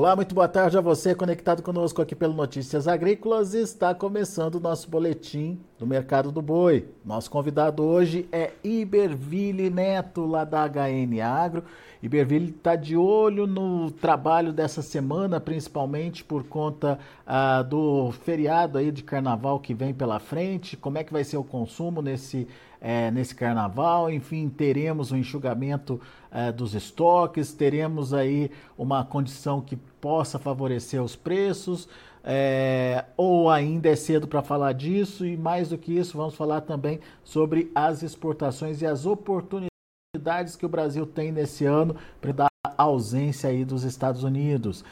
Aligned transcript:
Olá, 0.00 0.16
muito 0.16 0.34
boa 0.34 0.48
tarde 0.48 0.78
a 0.78 0.80
você 0.80 1.14
conectado 1.14 1.62
conosco 1.62 2.00
aqui 2.00 2.14
pelo 2.14 2.32
Notícias 2.32 2.88
Agrícolas. 2.88 3.52
Está 3.52 3.94
começando 3.94 4.54
o 4.54 4.58
nosso 4.60 4.88
boletim 4.88 5.60
do 5.80 5.86
Mercado 5.86 6.30
do 6.30 6.42
Boi. 6.42 6.84
Nosso 7.02 7.30
convidado 7.30 7.82
hoje 7.82 8.28
é 8.30 8.52
Iberville 8.62 9.70
Neto, 9.70 10.26
lá 10.26 10.44
da 10.44 10.68
HN 10.68 11.18
Agro. 11.22 11.64
Iberville 12.02 12.50
está 12.50 12.76
de 12.76 12.98
olho 12.98 13.46
no 13.46 13.90
trabalho 13.90 14.52
dessa 14.52 14.82
semana, 14.82 15.40
principalmente 15.40 16.22
por 16.22 16.44
conta 16.44 16.98
ah, 17.26 17.62
do 17.62 18.12
feriado 18.12 18.76
aí 18.76 18.92
de 18.92 19.02
carnaval 19.02 19.58
que 19.58 19.72
vem 19.72 19.94
pela 19.94 20.18
frente. 20.18 20.76
Como 20.76 20.98
é 20.98 21.04
que 21.04 21.14
vai 21.14 21.24
ser 21.24 21.38
o 21.38 21.44
consumo 21.44 22.02
nesse 22.02 22.46
é, 22.80 23.10
nesse 23.10 23.34
carnaval. 23.34 24.10
Enfim, 24.10 24.48
teremos 24.48 25.12
um 25.12 25.16
enxugamento 25.16 26.00
é, 26.30 26.50
dos 26.50 26.74
estoques, 26.74 27.52
teremos 27.52 28.14
aí 28.14 28.50
uma 28.78 29.04
condição 29.04 29.60
que 29.60 29.76
possa 29.76 30.38
favorecer 30.38 31.02
os 31.02 31.14
preços. 31.14 31.88
É, 32.22 33.04
ou 33.16 33.48
ainda 33.48 33.88
é 33.88 33.96
cedo 33.96 34.28
para 34.28 34.42
falar 34.42 34.72
disso, 34.72 35.24
e 35.24 35.36
mais 35.36 35.68
do 35.70 35.78
que 35.78 35.96
isso, 35.96 36.16
vamos 36.16 36.34
falar 36.34 36.60
também 36.60 37.00
sobre 37.24 37.70
as 37.74 38.02
exportações 38.02 38.82
e 38.82 38.86
as 38.86 39.06
oportunidades 39.06 40.56
que 40.56 40.66
o 40.66 40.68
Brasil 40.68 41.06
tem 41.06 41.32
nesse 41.32 41.64
ano 41.64 41.96
para 42.20 42.32
dar 42.32 42.50
ausência 42.76 43.48
aí 43.48 43.64
dos 43.64 43.84
Estados 43.84 44.22
Unidos. 44.22 44.84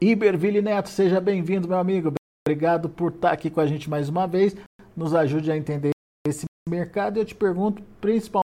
Iberville 0.00 0.62
Neto, 0.62 0.88
seja 0.88 1.20
bem-vindo, 1.20 1.68
meu 1.68 1.78
amigo. 1.78 2.12
Obrigado 2.46 2.88
por 2.88 3.12
estar 3.12 3.32
aqui 3.32 3.50
com 3.50 3.60
a 3.60 3.66
gente 3.66 3.90
mais 3.90 4.08
uma 4.08 4.26
vez. 4.26 4.56
Nos 4.96 5.14
ajude 5.14 5.50
a 5.52 5.56
entender 5.56 5.92
mercado, 6.68 7.18
eu 7.18 7.24
te 7.24 7.34
pergunto 7.34 7.82
principalmente 8.00 8.47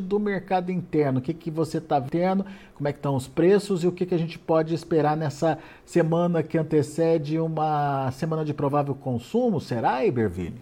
do 0.00 0.20
mercado 0.20 0.70
interno. 0.70 1.18
O 1.18 1.22
que, 1.22 1.32
que 1.32 1.50
você 1.50 1.78
está 1.78 1.98
vendo, 1.98 2.44
como 2.74 2.88
é 2.88 2.92
que 2.92 2.98
estão 2.98 3.16
os 3.16 3.26
preços 3.26 3.82
e 3.82 3.86
o 3.86 3.92
que, 3.92 4.06
que 4.06 4.14
a 4.14 4.18
gente 4.18 4.38
pode 4.38 4.74
esperar 4.74 5.16
nessa 5.16 5.58
semana 5.84 6.42
que 6.42 6.58
antecede 6.58 7.38
uma 7.38 8.10
semana 8.12 8.44
de 8.44 8.52
provável 8.52 8.94
consumo, 8.94 9.60
será, 9.60 10.04
Iberville? 10.04 10.60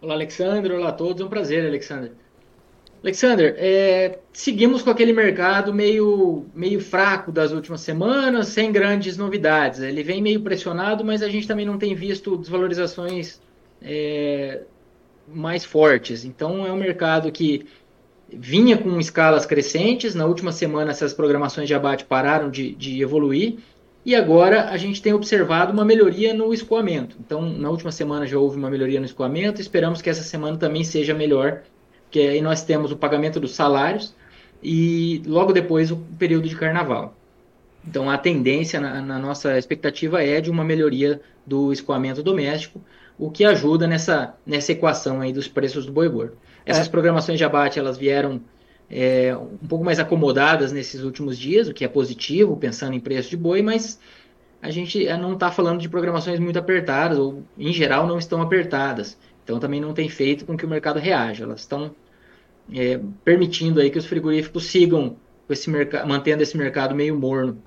Olá, 0.00 0.14
Alexandre. 0.14 0.72
Olá 0.74 0.90
a 0.90 0.92
todos. 0.92 1.22
É 1.22 1.24
um 1.24 1.28
prazer, 1.28 1.66
Alexandre. 1.66 2.12
Alexander, 3.02 3.54
é, 3.58 4.18
seguimos 4.32 4.80
com 4.80 4.90
aquele 4.90 5.12
mercado 5.12 5.74
meio, 5.74 6.46
meio 6.54 6.80
fraco 6.80 7.30
das 7.30 7.52
últimas 7.52 7.82
semanas, 7.82 8.48
sem 8.48 8.72
grandes 8.72 9.16
novidades. 9.16 9.80
Ele 9.80 10.02
vem 10.02 10.22
meio 10.22 10.40
pressionado, 10.40 11.04
mas 11.04 11.22
a 11.22 11.28
gente 11.28 11.46
também 11.46 11.66
não 11.66 11.78
tem 11.78 11.94
visto 11.94 12.36
desvalorizações 12.36 13.40
é, 13.82 14.62
mais 15.26 15.64
fortes. 15.64 16.24
Então 16.24 16.66
é 16.66 16.72
um 16.72 16.76
mercado 16.76 17.30
que 17.30 17.66
vinha 18.32 18.76
com 18.76 18.98
escalas 18.98 19.46
crescentes. 19.46 20.14
Na 20.14 20.26
última 20.26 20.52
semana, 20.52 20.90
essas 20.90 21.12
programações 21.12 21.68
de 21.68 21.74
abate 21.74 22.04
pararam 22.04 22.50
de, 22.50 22.74
de 22.74 23.00
evoluir. 23.00 23.58
E 24.04 24.14
agora 24.14 24.68
a 24.68 24.76
gente 24.76 25.00
tem 25.00 25.14
observado 25.14 25.72
uma 25.72 25.84
melhoria 25.84 26.34
no 26.34 26.52
escoamento. 26.52 27.16
Então, 27.18 27.40
na 27.40 27.70
última 27.70 27.90
semana 27.90 28.26
já 28.26 28.38
houve 28.38 28.56
uma 28.56 28.68
melhoria 28.68 29.00
no 29.00 29.06
escoamento. 29.06 29.60
Esperamos 29.60 30.02
que 30.02 30.10
essa 30.10 30.22
semana 30.22 30.58
também 30.58 30.84
seja 30.84 31.14
melhor, 31.14 31.62
porque 32.04 32.20
aí 32.20 32.42
nós 32.42 32.62
temos 32.62 32.92
o 32.92 32.96
pagamento 32.96 33.40
dos 33.40 33.52
salários 33.52 34.14
e 34.62 35.22
logo 35.26 35.52
depois 35.52 35.90
o 35.90 35.96
período 36.18 36.48
de 36.48 36.56
carnaval. 36.56 37.16
Então, 37.86 38.10
a 38.10 38.18
tendência 38.18 38.78
na, 38.78 39.00
na 39.00 39.18
nossa 39.18 39.56
expectativa 39.58 40.22
é 40.22 40.40
de 40.40 40.50
uma 40.50 40.64
melhoria 40.64 41.20
do 41.46 41.72
escoamento 41.72 42.22
doméstico 42.22 42.80
o 43.18 43.30
que 43.30 43.44
ajuda 43.44 43.86
nessa, 43.86 44.34
nessa 44.44 44.72
equação 44.72 45.20
aí 45.20 45.32
dos 45.32 45.48
preços 45.48 45.86
do 45.86 45.92
boi 45.92 46.08
gordo. 46.08 46.36
Essas 46.66 46.86
é. 46.86 46.90
programações 46.90 47.38
de 47.38 47.44
abate 47.44 47.78
elas 47.78 47.96
vieram 47.96 48.40
é, 48.90 49.36
um 49.36 49.66
pouco 49.66 49.84
mais 49.84 49.98
acomodadas 49.98 50.72
nesses 50.72 51.02
últimos 51.02 51.38
dias, 51.38 51.68
o 51.68 51.74
que 51.74 51.84
é 51.84 51.88
positivo, 51.88 52.56
pensando 52.56 52.94
em 52.94 53.00
preço 53.00 53.30
de 53.30 53.36
boi, 53.36 53.62
mas 53.62 53.98
a 54.60 54.70
gente 54.70 55.06
é, 55.06 55.16
não 55.16 55.34
está 55.34 55.50
falando 55.50 55.80
de 55.80 55.88
programações 55.88 56.40
muito 56.40 56.58
apertadas, 56.58 57.18
ou 57.18 57.42
em 57.58 57.72
geral 57.72 58.06
não 58.06 58.18
estão 58.18 58.40
apertadas. 58.40 59.18
Então 59.42 59.60
também 59.60 59.80
não 59.80 59.92
tem 59.92 60.08
feito 60.08 60.44
com 60.44 60.56
que 60.56 60.64
o 60.64 60.68
mercado 60.68 60.98
reaja. 60.98 61.44
Elas 61.44 61.60
estão 61.60 61.94
é, 62.72 62.98
permitindo 63.22 63.80
aí 63.80 63.90
que 63.90 63.98
os 63.98 64.06
frigoríficos 64.06 64.64
sigam 64.64 65.16
esse 65.50 65.70
mantendo 66.06 66.42
esse 66.42 66.56
mercado 66.56 66.94
meio 66.94 67.14
morno. 67.14 67.62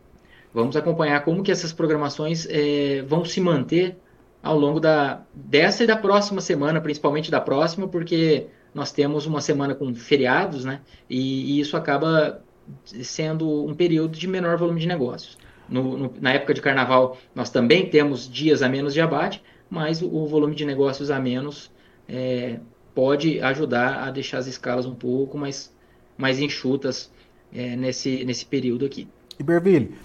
Vamos 0.52 0.76
acompanhar 0.76 1.24
como 1.24 1.44
que 1.44 1.52
essas 1.52 1.72
programações 1.72 2.48
é, 2.50 3.04
vão 3.04 3.24
se 3.24 3.40
manter 3.40 3.96
ao 4.42 4.58
longo 4.58 4.80
da, 4.80 5.22
dessa 5.34 5.84
e 5.84 5.88
da 5.88 5.98
próxima 5.98 6.42
semana, 6.42 6.80
principalmente 6.80 7.32
da 7.32 7.42
próxima, 7.42 7.88
porque 7.88 8.48
nós 8.74 8.92
temos 8.92 9.26
uma 9.26 9.42
semana 9.42 9.74
com 9.74 9.94
feriados, 9.94 10.64
né? 10.64 10.82
E, 11.10 11.58
e 11.58 11.60
isso 11.60 11.76
acaba 11.76 12.42
sendo 12.84 13.66
um 13.66 13.74
período 13.74 14.18
de 14.18 14.28
menor 14.28 14.58
volume 14.58 14.80
de 14.80 14.88
negócios. 14.88 15.38
No, 15.68 15.98
no, 15.98 16.14
na 16.22 16.34
época 16.34 16.54
de 16.54 16.62
carnaval, 16.62 17.18
nós 17.34 17.50
também 17.50 17.90
temos 17.90 18.30
dias 18.30 18.62
a 18.62 18.70
menos 18.70 18.94
de 18.94 19.02
abate, 19.02 19.42
mas 19.70 20.02
o, 20.02 20.08
o 20.08 20.28
volume 20.28 20.56
de 20.56 20.66
negócios 20.66 21.12
a 21.12 21.20
menos 21.20 21.72
é, 22.08 22.60
pode 22.96 23.42
ajudar 23.42 24.08
a 24.08 24.12
deixar 24.12 24.38
as 24.38 24.48
escalas 24.48 24.86
um 24.86 24.96
pouco 24.96 25.38
mais, 25.38 25.74
mais 26.18 26.40
enxutas 26.40 27.12
é, 27.54 27.76
nesse, 27.76 28.24
nesse 28.24 28.46
período 28.46 28.86
aqui. 28.86 29.08
Iberville, 29.40 29.96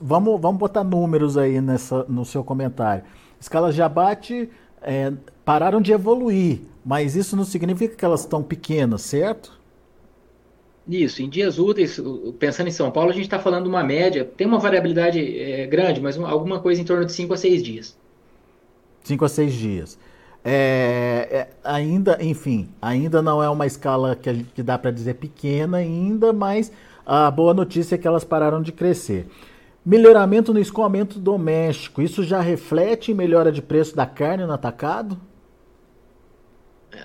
vamos, 0.00 0.40
vamos 0.40 0.58
botar 0.58 0.84
números 0.84 1.36
aí 1.36 1.60
nessa, 1.60 2.04
no 2.08 2.24
seu 2.24 2.44
comentário 2.44 3.04
escalas 3.40 3.74
de 3.74 3.82
abate 3.82 4.48
é, 4.82 5.12
pararam 5.44 5.80
de 5.80 5.92
evoluir, 5.92 6.60
mas 6.84 7.16
isso 7.16 7.36
não 7.36 7.44
significa 7.44 7.94
que 7.94 8.04
elas 8.04 8.20
estão 8.20 8.42
pequenas, 8.42 9.02
certo? 9.02 9.58
Isso, 10.88 11.22
em 11.22 11.28
dias 11.28 11.58
úteis, 11.58 12.00
pensando 12.38 12.68
em 12.68 12.72
São 12.72 12.90
Paulo, 12.90 13.10
a 13.10 13.12
gente 13.12 13.24
está 13.24 13.38
falando 13.38 13.66
uma 13.66 13.84
média, 13.84 14.24
tem 14.24 14.46
uma 14.46 14.58
variabilidade 14.58 15.20
é, 15.38 15.66
grande, 15.66 16.00
mas 16.00 16.16
uma, 16.16 16.30
alguma 16.30 16.60
coisa 16.60 16.80
em 16.80 16.84
torno 16.84 17.04
de 17.04 17.12
5 17.12 17.34
a 17.34 17.36
6 17.36 17.62
dias. 17.62 17.98
5 19.04 19.24
a 19.24 19.28
6 19.28 19.52
dias. 19.52 19.98
É, 20.42 21.28
é, 21.30 21.48
ainda, 21.62 22.16
enfim, 22.22 22.70
ainda 22.80 23.20
não 23.20 23.42
é 23.42 23.50
uma 23.50 23.66
escala 23.66 24.16
que, 24.16 24.44
que 24.54 24.62
dá 24.62 24.78
para 24.78 24.90
dizer 24.90 25.14
pequena 25.14 25.76
ainda, 25.76 26.32
mas 26.32 26.72
a 27.04 27.30
boa 27.30 27.52
notícia 27.52 27.96
é 27.96 27.98
que 27.98 28.08
elas 28.08 28.24
pararam 28.24 28.62
de 28.62 28.72
crescer. 28.72 29.26
Melhoramento 29.88 30.52
no 30.52 30.60
escoamento 30.60 31.18
doméstico. 31.18 32.02
Isso 32.02 32.22
já 32.22 32.42
reflete 32.42 33.10
em 33.10 33.14
melhora 33.14 33.50
de 33.50 33.62
preço 33.62 33.96
da 33.96 34.04
carne 34.04 34.44
no 34.44 34.52
atacado? 34.52 35.18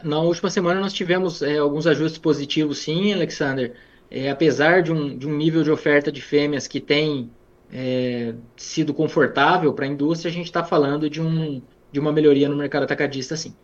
Na 0.04 0.20
última 0.20 0.50
semana 0.50 0.82
nós 0.82 0.92
tivemos 0.92 1.42
é, 1.42 1.60
alguns 1.60 1.88
ajustes 1.88 2.18
positivos, 2.18 2.80
sim, 2.80 3.14
Alexander. 3.14 3.74
É, 4.12 4.30
apesar 4.30 4.84
de 4.84 4.92
um, 4.92 5.18
de 5.18 5.26
um 5.26 5.34
nível 5.34 5.64
de 5.64 5.72
oferta 5.72 6.12
de 6.12 6.22
fêmeas 6.22 6.68
que 6.68 6.82
tem 6.82 7.32
é, 7.72 8.34
sido 8.58 8.94
confortável 8.94 9.72
para 9.72 9.86
a 9.86 9.88
indústria, 9.88 10.30
a 10.30 10.34
gente 10.34 10.48
está 10.48 10.62
falando 10.62 11.10
de, 11.10 11.22
um, 11.22 11.62
de 11.90 12.02
uma 12.02 12.12
melhoria 12.12 12.50
no 12.50 12.58
mercado 12.58 12.84
atacadista, 12.84 13.38
sim. 13.38 13.56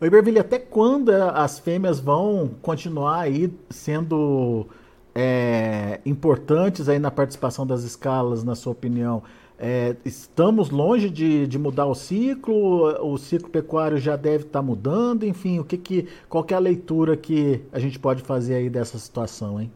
O 0.00 0.06
Iberville, 0.06 0.38
até 0.38 0.60
quando 0.60 1.10
as 1.10 1.58
fêmeas 1.58 1.98
vão 1.98 2.54
continuar 2.62 3.22
aí 3.22 3.52
sendo 3.70 4.68
é, 5.14 6.00
importantes 6.04 6.88
aí 6.88 6.98
na 6.98 7.10
participação 7.10 7.66
das 7.66 7.82
escalas, 7.82 8.42
na 8.42 8.54
sua 8.54 8.72
opinião? 8.72 9.22
É, 9.56 9.94
estamos 10.04 10.70
longe 10.70 11.08
de, 11.08 11.46
de, 11.46 11.58
mudar 11.58 11.86
o 11.86 11.94
ciclo, 11.94 12.86
o 13.00 13.16
ciclo 13.16 13.48
pecuário 13.48 13.98
já 13.98 14.16
deve 14.16 14.44
estar 14.44 14.58
tá 14.58 14.62
mudando, 14.62 15.24
enfim, 15.24 15.60
o 15.60 15.64
que 15.64 15.78
que, 15.78 16.08
qual 16.28 16.42
que 16.42 16.52
é 16.52 16.56
a 16.56 16.60
leitura 16.60 17.16
que 17.16 17.62
a 17.72 17.78
gente 17.78 17.98
pode 17.98 18.22
fazer 18.22 18.56
aí 18.56 18.68
dessa 18.68 18.98
situação, 18.98 19.60
hein? 19.60 19.70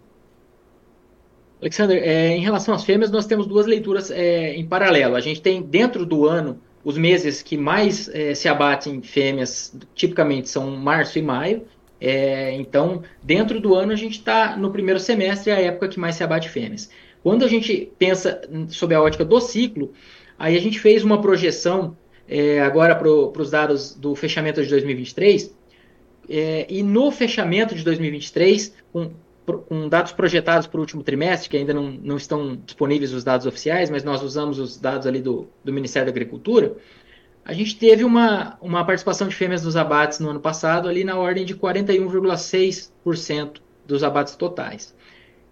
Alexander, 1.60 2.00
é, 2.02 2.36
em 2.36 2.40
relação 2.40 2.74
às 2.74 2.84
fêmeas, 2.84 3.10
nós 3.10 3.26
temos 3.26 3.46
duas 3.46 3.66
leituras 3.66 4.10
é, 4.10 4.54
em 4.54 4.66
paralelo. 4.66 5.16
A 5.16 5.20
gente 5.20 5.42
tem 5.42 5.60
dentro 5.62 6.06
do 6.06 6.26
ano 6.26 6.60
os 6.84 6.96
meses 6.96 7.42
que 7.42 7.56
mais 7.56 8.08
é, 8.08 8.34
se 8.34 8.48
abatem 8.48 9.02
fêmeas, 9.02 9.76
tipicamente 9.94 10.48
são 10.48 10.70
março 10.76 11.18
e 11.18 11.22
maio, 11.22 11.64
é, 12.00 12.52
então, 12.52 13.02
dentro 13.22 13.60
do 13.60 13.74
ano, 13.74 13.92
a 13.92 13.96
gente 13.96 14.18
está 14.18 14.56
no 14.56 14.70
primeiro 14.70 15.00
semestre, 15.00 15.50
é 15.50 15.54
a 15.54 15.60
época 15.60 15.88
que 15.88 15.98
mais 15.98 16.14
se 16.14 16.22
abate 16.22 16.48
fêmeas. 16.48 16.90
Quando 17.22 17.44
a 17.44 17.48
gente 17.48 17.92
pensa 17.98 18.40
sob 18.68 18.94
a 18.94 19.02
ótica 19.02 19.24
do 19.24 19.40
ciclo, 19.40 19.92
aí 20.38 20.56
a 20.56 20.60
gente 20.60 20.78
fez 20.78 21.02
uma 21.02 21.20
projeção 21.20 21.96
é, 22.28 22.60
agora 22.60 22.94
para 22.94 23.08
os 23.08 23.50
dados 23.50 23.94
do 23.94 24.14
fechamento 24.14 24.62
de 24.62 24.68
2023, 24.68 25.54
é, 26.28 26.66
e 26.68 26.82
no 26.82 27.10
fechamento 27.10 27.74
de 27.74 27.82
2023, 27.82 28.74
com, 28.92 29.10
com 29.66 29.88
dados 29.88 30.12
projetados 30.12 30.66
para 30.66 30.78
o 30.78 30.80
último 30.80 31.02
trimestre, 31.02 31.48
que 31.48 31.56
ainda 31.56 31.74
não, 31.74 31.90
não 31.90 32.16
estão 32.16 32.56
disponíveis 32.64 33.12
os 33.12 33.24
dados 33.24 33.46
oficiais, 33.46 33.90
mas 33.90 34.04
nós 34.04 34.22
usamos 34.22 34.58
os 34.58 34.78
dados 34.78 35.06
ali 35.06 35.20
do, 35.20 35.48
do 35.64 35.72
Ministério 35.72 36.06
da 36.06 36.12
Agricultura, 36.12 36.76
a 37.48 37.52
gente 37.54 37.76
teve 37.78 38.04
uma, 38.04 38.58
uma 38.60 38.84
participação 38.84 39.26
de 39.26 39.34
fêmeas 39.34 39.64
nos 39.64 39.74
abates 39.74 40.20
no 40.20 40.28
ano 40.28 40.38
passado 40.38 40.86
ali 40.86 41.02
na 41.02 41.16
ordem 41.16 41.46
de 41.46 41.56
41,6% 41.56 43.62
dos 43.86 44.04
abates 44.04 44.36
totais. 44.36 44.94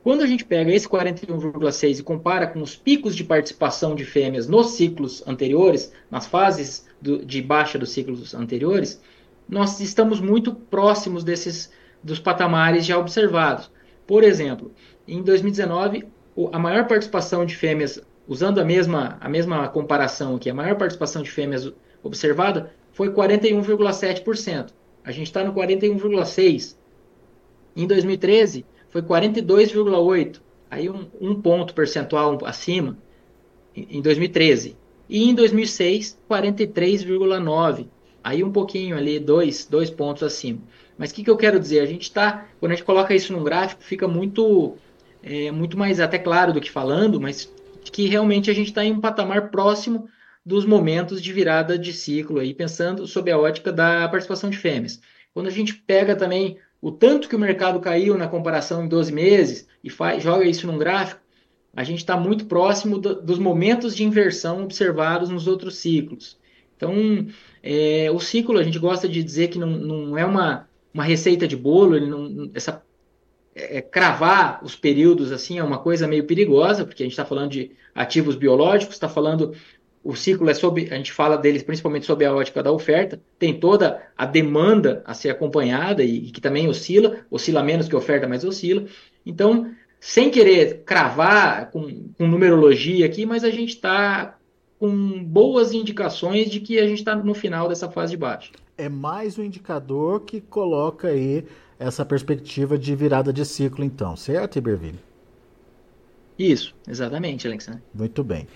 Quando 0.03 0.23
a 0.23 0.27
gente 0.27 0.45
pega 0.45 0.71
esse 0.71 0.87
41,6 0.87 1.99
e 1.99 2.03
compara 2.03 2.49
com 2.49 2.61
os 2.61 2.77
picos 2.77 3.17
de 3.17 3.25
participação 3.25 3.95
de 3.95 4.05
fêmeas 4.05 4.47
nos 4.47 4.73
ciclos 4.73 5.27
anteriores, 5.27 5.91
nas 6.11 6.27
fases 6.27 6.87
do, 7.01 7.25
de 7.25 7.41
baixa 7.41 7.79
dos 7.79 7.93
ciclos 7.93 8.35
anteriores, 8.35 9.01
nós 9.49 9.81
estamos 9.81 10.21
muito 10.21 10.55
próximos 10.55 11.25
desses 11.25 11.73
dos 12.05 12.21
patamares 12.21 12.85
já 12.85 12.99
observados. 12.99 13.71
Por 14.07 14.23
exemplo, 14.23 14.71
em 15.09 15.23
2019, 15.23 16.07
a 16.53 16.59
maior 16.59 16.87
participação 16.87 17.47
de 17.47 17.57
fêmeas, 17.57 17.99
usando 18.29 18.61
a 18.61 18.65
mesma, 18.67 19.17
a 19.19 19.31
mesma 19.31 19.67
comparação 19.69 20.37
aqui, 20.37 20.51
a 20.51 20.55
maior 20.55 20.77
participação 20.77 21.23
de 21.23 21.31
fêmeas 21.31 21.73
observada 22.07 22.73
foi 22.93 23.11
41,7%. 23.11 24.71
A 25.05 25.13
gente 25.13 25.27
está 25.27 25.45
no 25.45 25.53
41,6%. 25.53 26.77
Em 27.77 27.87
2013, 27.87 28.65
foi 28.89 29.03
42,8%. 29.03 30.41
Aí 30.71 30.91
um, 30.91 31.07
um 31.21 31.41
ponto 31.41 31.75
percentual 31.75 32.39
acima, 32.45 32.97
em 33.75 34.01
2013. 34.01 34.77
E 35.09 35.29
em 35.29 35.35
2006, 35.35 36.19
43,9%. 36.29 37.87
Aí 38.25 38.43
um 38.43 38.51
pouquinho 38.51 38.97
ali, 38.97 39.21
dois, 39.21 39.67
dois 39.67 39.89
pontos 39.89 40.25
acima. 40.25 40.59
Mas 40.99 41.11
o 41.11 41.15
que, 41.15 41.23
que 41.23 41.31
eu 41.31 41.37
quero 41.37 41.61
dizer? 41.61 41.81
A 41.81 41.87
gente 41.87 42.03
está, 42.03 42.49
quando 42.59 42.73
a 42.73 42.75
gente 42.75 42.85
coloca 42.85 43.15
isso 43.15 43.33
num 43.33 43.45
gráfico, 43.45 43.85
fica 43.85 44.09
muito, 44.09 44.77
é, 45.23 45.53
muito 45.53 45.79
mais 45.79 46.01
até 46.01 46.19
claro 46.19 46.53
do 46.53 46.61
que 46.61 46.71
falando, 46.71 47.21
mas 47.21 47.53
que 47.85 48.09
realmente 48.09 48.51
a 48.51 48.55
gente 48.55 48.69
está 48.69 48.85
em 48.85 48.93
um 48.93 49.01
patamar 49.01 49.51
próximo 49.51 50.09
dos 50.47 50.65
momentos 50.65 51.21
de 51.21 51.33
virada 51.33 51.77
de 51.77 51.93
ciclo 51.93 52.39
aí, 52.39 52.55
pensando 52.55 53.05
sob 53.05 53.29
a 53.33 53.37
ótica 53.37 53.73
da 53.73 54.09
participação 54.09 54.49
de 54.49 54.57
fêmeas. 54.57 55.01
Quando 55.35 55.49
a 55.49 55.51
gente 55.51 55.75
pega 55.75 56.15
também 56.15 56.57
o 56.81 56.93
tanto 56.93 57.29
que 57.29 57.35
o 57.35 57.39
mercado 57.39 57.81
caiu 57.81 58.17
na 58.17 58.29
comparação 58.29 58.85
em 58.85 58.89
12 58.89 59.13
meses 59.13 59.67
e 59.83 59.91
faz, 59.91 60.23
joga 60.23 60.45
isso 60.45 60.69
num 60.69 60.79
gráfico, 60.79 61.21
a 61.75 61.83
gente 61.83 61.99
está 61.99 62.17
muito 62.17 62.47
próximo 62.47 62.97
do, 62.97 63.21
dos 63.21 63.41
momentos 63.41 63.97
de 63.97 64.05
inversão 64.05 64.63
observados 64.63 65.29
nos 65.29 65.49
outros 65.49 65.79
ciclos. 65.79 66.39
Então, 66.77 66.95
é, 67.61 68.09
o 68.13 68.21
ciclo, 68.21 68.57
a 68.57 68.63
gente 68.63 68.79
gosta 68.79 69.09
de 69.09 69.25
dizer 69.25 69.49
que 69.49 69.59
não, 69.59 69.71
não 69.71 70.17
é 70.17 70.25
uma, 70.25 70.69
uma 70.95 71.03
receita 71.03 71.49
de 71.49 71.57
bolo, 71.57 71.99
não, 71.99 72.51
essa, 72.55 72.83
é, 73.57 73.79
é, 73.79 73.81
cravar 73.81 74.63
os 74.63 74.77
períodos 74.77 75.33
assim 75.33 75.59
é 75.59 75.65
uma 75.65 75.79
coisa 75.79 76.07
meio 76.07 76.25
perigosa, 76.25 76.85
porque 76.85 77.03
a 77.03 77.07
gente 77.07 77.15
está 77.15 77.25
falando 77.25 77.51
de 77.51 77.73
ativos 77.95 78.37
biológicos, 78.37 78.95
está 78.95 79.09
falando 79.09 79.55
o 80.07 80.15
ciclo 80.15 80.49
é 80.49 80.55
sobre, 80.55 80.89
a 80.93 80.97
gente 80.97 81.13
fala 81.13 81.37
deles 81.37 81.65
principalmente 81.65 82.07
sob 82.07 82.25
a 82.25 82.33
ótica 82.33 82.63
da 82.63 82.71
oferta, 82.71 83.21
tem 83.39 83.59
toda 83.59 84.01
a 84.17 84.25
demanda 84.25 85.03
a 85.05 85.13
ser 85.13 85.31
acompanhada 85.31 86.05
e, 86.05 86.29
e 86.29 86.31
que 86.31 86.41
também 86.41 86.69
oscila, 86.69 87.19
oscila 87.29 87.63
menos 87.63 87.89
que 87.89 87.95
a 87.95 87.99
oferta, 87.99 88.29
mas 88.29 88.45
oscila. 88.45 88.85
Então, 89.25 89.69
sem 89.99 90.31
querer 90.31 90.83
cravar 90.85 91.73
com, 91.73 92.11
com 92.17 92.29
numerologia 92.29 93.05
aqui, 93.05 93.27
mas 93.27 93.43
a 93.43 93.51
gente 93.51 93.71
está 93.71 94.39
com 94.79 95.25
boas 95.25 95.73
indicações 95.73 96.51
de 96.51 96.61
que 96.61 96.79
a 96.79 96.87
gente 96.87 96.99
está 96.99 97.17
no 97.17 97.35
final 97.35 97.69
dessa 97.69 97.91
fase 97.91 98.13
de 98.13 98.17
baixo. 98.17 98.53
É 98.79 98.89
mais 98.89 99.37
um 99.39 99.43
indicador 99.43 100.21
que 100.21 100.41
coloca 100.41 101.09
aí 101.09 101.45
essa 101.81 102.05
perspectiva 102.05 102.79
de 102.79 102.95
virada 102.95 103.33
de 103.33 103.45
ciclo, 103.45 103.85
então, 103.85 104.15
certo, 104.15 104.57
Iberville? 104.57 105.01
Isso, 106.39 106.75
exatamente, 106.87 107.49
Alexandre. 107.49 107.83
Muito 107.93 108.23
bem. 108.23 108.47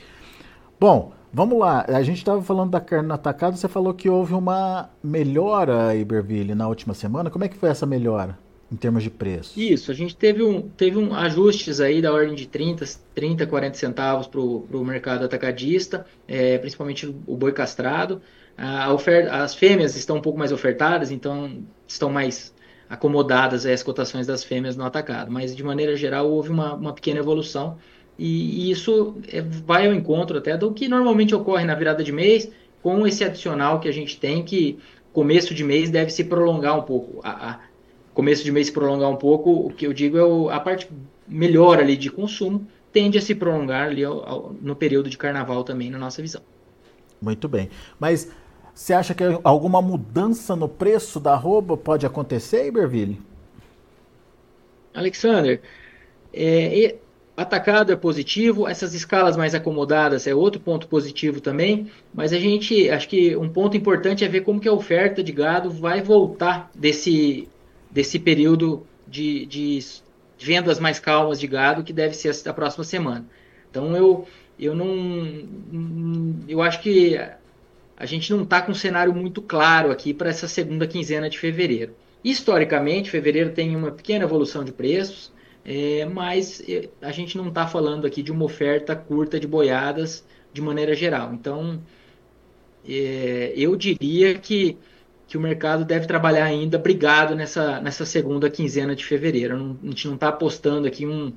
Bom, 0.78 1.12
vamos 1.32 1.58
lá. 1.58 1.84
A 1.88 2.02
gente 2.02 2.18
estava 2.18 2.42
falando 2.42 2.70
da 2.70 2.80
carne 2.80 3.12
atacada, 3.12 3.56
você 3.56 3.68
falou 3.68 3.94
que 3.94 4.08
houve 4.08 4.34
uma 4.34 4.90
melhora, 5.02 5.94
Iberville, 5.94 6.54
na 6.54 6.68
última 6.68 6.94
semana. 6.94 7.30
Como 7.30 7.44
é 7.44 7.48
que 7.48 7.56
foi 7.56 7.68
essa 7.68 7.86
melhora? 7.86 8.38
em 8.72 8.76
termos 8.76 9.02
de 9.02 9.10
preço. 9.10 9.58
Isso, 9.58 9.90
a 9.90 9.94
gente 9.94 10.14
teve 10.14 10.42
um, 10.42 10.62
teve 10.62 10.96
um 10.96 11.12
ajustes 11.12 11.80
aí 11.80 12.00
da 12.00 12.12
ordem 12.12 12.34
de 12.34 12.46
30, 12.46 12.84
30 13.14 13.46
40 13.46 13.76
centavos 13.76 14.28
para 14.28 14.40
o 14.40 14.84
mercado 14.84 15.24
atacadista, 15.24 16.06
é, 16.28 16.56
principalmente 16.58 17.06
o 17.26 17.36
boi 17.36 17.52
castrado. 17.52 18.22
A 18.56 18.92
oferta, 18.92 19.34
as 19.42 19.54
fêmeas 19.54 19.96
estão 19.96 20.18
um 20.18 20.20
pouco 20.20 20.38
mais 20.38 20.52
ofertadas, 20.52 21.10
então 21.10 21.64
estão 21.86 22.10
mais 22.10 22.54
acomodadas 22.88 23.64
as 23.66 23.82
cotações 23.82 24.26
das 24.26 24.44
fêmeas 24.44 24.76
no 24.76 24.84
atacado, 24.84 25.30
mas 25.30 25.54
de 25.54 25.62
maneira 25.62 25.96
geral 25.96 26.28
houve 26.28 26.50
uma, 26.50 26.74
uma 26.74 26.92
pequena 26.92 27.20
evolução 27.20 27.78
e, 28.20 28.66
e 28.66 28.70
isso 28.70 29.16
é, 29.32 29.40
vai 29.40 29.86
ao 29.86 29.94
encontro 29.94 30.36
até 30.36 30.54
do 30.54 30.74
que 30.74 30.86
normalmente 30.86 31.34
ocorre 31.34 31.64
na 31.64 31.74
virada 31.74 32.04
de 32.04 32.12
mês, 32.12 32.50
com 32.82 33.06
esse 33.06 33.24
adicional 33.24 33.80
que 33.80 33.88
a 33.88 33.92
gente 33.92 34.20
tem 34.20 34.44
que 34.44 34.78
começo 35.10 35.54
de 35.54 35.64
mês 35.64 35.88
deve 35.88 36.10
se 36.10 36.22
prolongar 36.24 36.78
um 36.78 36.82
pouco. 36.82 37.20
A, 37.24 37.50
a, 37.50 37.60
começo 38.12 38.44
de 38.44 38.52
mês 38.52 38.66
se 38.66 38.72
prolongar 38.74 39.08
um 39.08 39.16
pouco, 39.16 39.50
o 39.50 39.70
que 39.70 39.86
eu 39.86 39.94
digo 39.94 40.18
é 40.18 40.22
o, 40.22 40.50
a 40.50 40.60
parte 40.60 40.86
melhor 41.26 41.78
ali 41.78 41.96
de 41.96 42.10
consumo 42.10 42.66
tende 42.92 43.16
a 43.16 43.22
se 43.22 43.34
prolongar 43.34 43.88
ali 43.88 44.04
ao, 44.04 44.28
ao, 44.28 44.52
no 44.60 44.76
período 44.76 45.08
de 45.08 45.16
carnaval 45.16 45.64
também, 45.64 45.88
na 45.88 45.98
nossa 45.98 46.20
visão. 46.20 46.42
Muito 47.22 47.48
bem. 47.48 47.70
Mas 47.98 48.30
você 48.74 48.92
acha 48.92 49.14
que 49.14 49.24
alguma 49.42 49.80
mudança 49.80 50.54
no 50.54 50.68
preço 50.68 51.18
da 51.18 51.32
arroba 51.32 51.74
pode 51.74 52.04
acontecer, 52.04 52.66
Iberville? 52.66 53.18
Alexander, 54.92 55.62
é, 56.34 56.96
atacado 57.40 57.92
é 57.92 57.96
positivo, 57.96 58.68
essas 58.68 58.94
escalas 58.94 59.36
mais 59.36 59.54
acomodadas 59.54 60.26
é 60.26 60.34
outro 60.34 60.60
ponto 60.60 60.86
positivo 60.86 61.40
também, 61.40 61.90
mas 62.12 62.32
a 62.32 62.38
gente, 62.38 62.88
acho 62.90 63.08
que 63.08 63.36
um 63.36 63.48
ponto 63.48 63.76
importante 63.76 64.24
é 64.24 64.28
ver 64.28 64.42
como 64.42 64.60
que 64.60 64.68
a 64.68 64.72
oferta 64.72 65.22
de 65.22 65.32
gado 65.32 65.70
vai 65.70 66.00
voltar 66.02 66.70
desse 66.74 67.48
desse 67.90 68.18
período 68.18 68.86
de, 69.06 69.44
de 69.46 69.80
vendas 70.38 70.78
mais 70.78 70.98
calmas 70.98 71.40
de 71.40 71.46
gado 71.46 71.82
que 71.82 71.92
deve 71.92 72.14
ser 72.14 72.32
a 72.48 72.52
próxima 72.52 72.84
semana. 72.84 73.26
Então 73.70 73.96
eu, 73.96 74.26
eu 74.58 74.74
não. 74.74 76.36
Eu 76.48 76.62
acho 76.62 76.80
que 76.80 77.18
a 77.96 78.06
gente 78.06 78.32
não 78.32 78.44
está 78.44 78.62
com 78.62 78.72
um 78.72 78.74
cenário 78.74 79.14
muito 79.14 79.42
claro 79.42 79.90
aqui 79.90 80.14
para 80.14 80.30
essa 80.30 80.48
segunda 80.48 80.86
quinzena 80.86 81.28
de 81.28 81.38
fevereiro. 81.38 81.94
Historicamente, 82.22 83.10
fevereiro 83.10 83.50
tem 83.50 83.74
uma 83.74 83.90
pequena 83.90 84.24
evolução 84.24 84.64
de 84.64 84.72
preços, 84.72 85.32
é, 85.64 86.04
mas 86.06 86.62
é, 86.68 86.88
a 87.02 87.12
gente 87.12 87.36
não 87.36 87.48
está 87.48 87.66
falando 87.66 88.06
aqui 88.06 88.22
de 88.22 88.32
uma 88.32 88.44
oferta 88.44 88.96
curta 88.96 89.38
de 89.38 89.46
boiadas 89.46 90.24
de 90.52 90.60
maneira 90.60 90.94
geral. 90.94 91.32
Então, 91.32 91.80
é, 92.86 93.52
eu 93.56 93.76
diria 93.76 94.38
que 94.38 94.76
que 95.30 95.38
o 95.38 95.40
mercado 95.40 95.84
deve 95.84 96.08
trabalhar 96.08 96.44
ainda 96.44 96.76
brigado 96.76 97.36
nessa, 97.36 97.80
nessa 97.80 98.04
segunda 98.04 98.50
quinzena 98.50 98.96
de 98.96 99.04
fevereiro. 99.04 99.56
Não, 99.56 99.78
a 99.80 99.86
gente 99.86 100.08
não 100.08 100.16
está 100.16 100.26
apostando 100.26 100.88
aqui 100.88 101.06
um, 101.06 101.32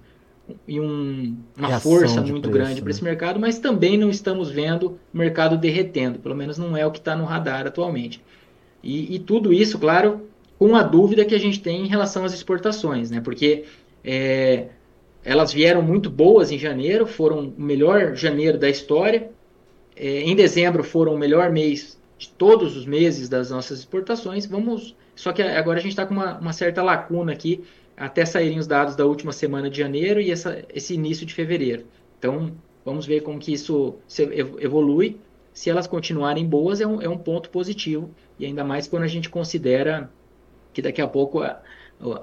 em 0.67 0.79
um, 0.79 1.37
uma 1.55 1.67
Reação 1.67 1.91
força 1.91 2.21
muito 2.21 2.49
preço, 2.49 2.51
grande 2.51 2.75
né? 2.75 2.81
para 2.81 2.89
esse 2.89 3.03
mercado, 3.03 3.39
mas 3.39 3.59
também 3.59 3.95
não 3.95 4.09
estamos 4.09 4.49
vendo 4.49 4.97
o 5.13 5.17
mercado 5.17 5.59
derretendo, 5.59 6.17
pelo 6.17 6.33
menos 6.33 6.57
não 6.57 6.75
é 6.75 6.83
o 6.87 6.89
que 6.89 6.97
está 6.97 7.15
no 7.15 7.23
radar 7.23 7.67
atualmente. 7.67 8.19
E, 8.81 9.13
e, 9.13 9.19
tudo 9.19 9.53
isso, 9.53 9.77
claro, 9.77 10.27
com 10.57 10.75
a 10.75 10.81
dúvida 10.81 11.23
que 11.23 11.35
a 11.35 11.39
gente 11.39 11.61
tem 11.61 11.85
em 11.85 11.87
relação 11.87 12.25
às 12.25 12.33
exportações, 12.33 13.11
né? 13.11 13.21
porque 13.21 13.65
é, 14.03 14.67
elas 15.23 15.53
vieram 15.53 15.81
muito 15.81 16.09
boas 16.09 16.51
em 16.51 16.57
janeiro, 16.57 17.07
foram 17.07 17.53
o 17.57 17.61
melhor 17.61 18.15
janeiro 18.15 18.57
da 18.57 18.69
história, 18.69 19.29
é, 19.95 20.21
em 20.21 20.35
dezembro 20.35 20.83
foram 20.83 21.13
o 21.13 21.17
melhor 21.17 21.51
mês 21.51 21.97
de 22.17 22.29
todos 22.29 22.75
os 22.75 22.85
meses 22.85 23.29
das 23.29 23.49
nossas 23.49 23.79
exportações. 23.79 24.45
Vamos, 24.45 24.95
só 25.15 25.31
que 25.31 25.41
agora 25.41 25.79
a 25.79 25.81
gente 25.81 25.91
está 25.91 26.05
com 26.05 26.13
uma, 26.13 26.37
uma, 26.37 26.53
certa 26.53 26.83
lacuna 26.83 27.31
aqui 27.31 27.63
até 27.95 28.25
saírem 28.25 28.59
os 28.59 28.67
dados 28.67 28.95
da 28.95 29.05
última 29.05 29.31
semana 29.31 29.69
de 29.69 29.77
janeiro 29.77 30.19
e 30.19 30.31
essa, 30.31 30.63
esse 30.73 30.93
início 30.93 31.25
de 31.25 31.33
fevereiro. 31.33 31.85
Então 32.17 32.51
vamos 32.83 33.05
ver 33.05 33.21
como 33.21 33.39
que 33.39 33.53
isso 33.53 33.95
evolui. 34.59 35.17
Se 35.53 35.69
elas 35.69 35.85
continuarem 35.85 36.45
boas 36.45 36.81
é 36.81 36.87
um, 36.87 37.01
é 37.01 37.07
um 37.07 37.17
ponto 37.17 37.49
positivo 37.49 38.09
e 38.39 38.45
ainda 38.45 38.63
mais 38.63 38.87
quando 38.87 39.03
a 39.03 39.07
gente 39.07 39.29
considera 39.29 40.09
que 40.73 40.81
daqui 40.81 41.01
a 41.01 41.07
pouco 41.07 41.41
a, 41.41 41.61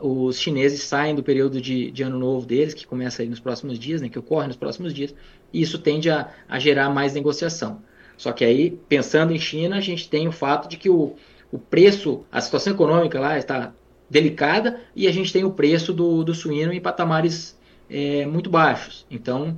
os 0.02 0.38
chineses 0.38 0.83
saem 0.83 1.14
do 1.14 1.23
período 1.23 1.61
de, 1.61 1.90
de, 1.90 2.02
ano 2.02 2.19
novo 2.19 2.47
deles, 2.47 2.75
que 2.75 2.87
começa 2.87 3.23
aí 3.23 3.28
nos 3.28 3.40
próximos 3.40 3.78
dias, 3.78 4.02
né, 4.02 4.09
que 4.09 4.19
ocorre 4.19 4.47
nos 4.47 4.57
próximos 4.57 4.92
dias, 4.92 5.14
e 5.52 5.62
isso 5.62 5.78
tende 5.78 6.11
a, 6.11 6.28
a 6.49 6.59
gerar 6.59 6.90
mais 6.90 7.14
negociação. 7.14 7.83
Só 8.16 8.33
que 8.33 8.45
aí, 8.45 8.78
pensando 8.88 9.33
em 9.33 9.38
China, 9.38 9.76
a 9.76 9.80
gente 9.80 10.09
tem 10.09 10.28
o 10.28 10.33
fato 10.33 10.69
de 10.69 10.76
que 10.76 10.90
o, 10.90 11.14
o 11.50 11.59
preço, 11.59 12.25
a 12.30 12.40
situação 12.40 12.75
econômica 12.75 13.19
lá 13.19 13.38
está 13.38 13.73
delicada 14.11 14.80
e 14.95 15.07
a 15.07 15.12
gente 15.12 15.33
tem 15.33 15.45
o 15.45 15.52
preço 15.52 15.92
do, 15.92 16.23
do 16.23 16.35
suíno 16.35 16.73
em 16.73 16.80
patamares 16.80 17.59
é, 17.88 18.26
muito 18.26 18.50
baixos. 18.50 19.07
Então, 19.11 19.57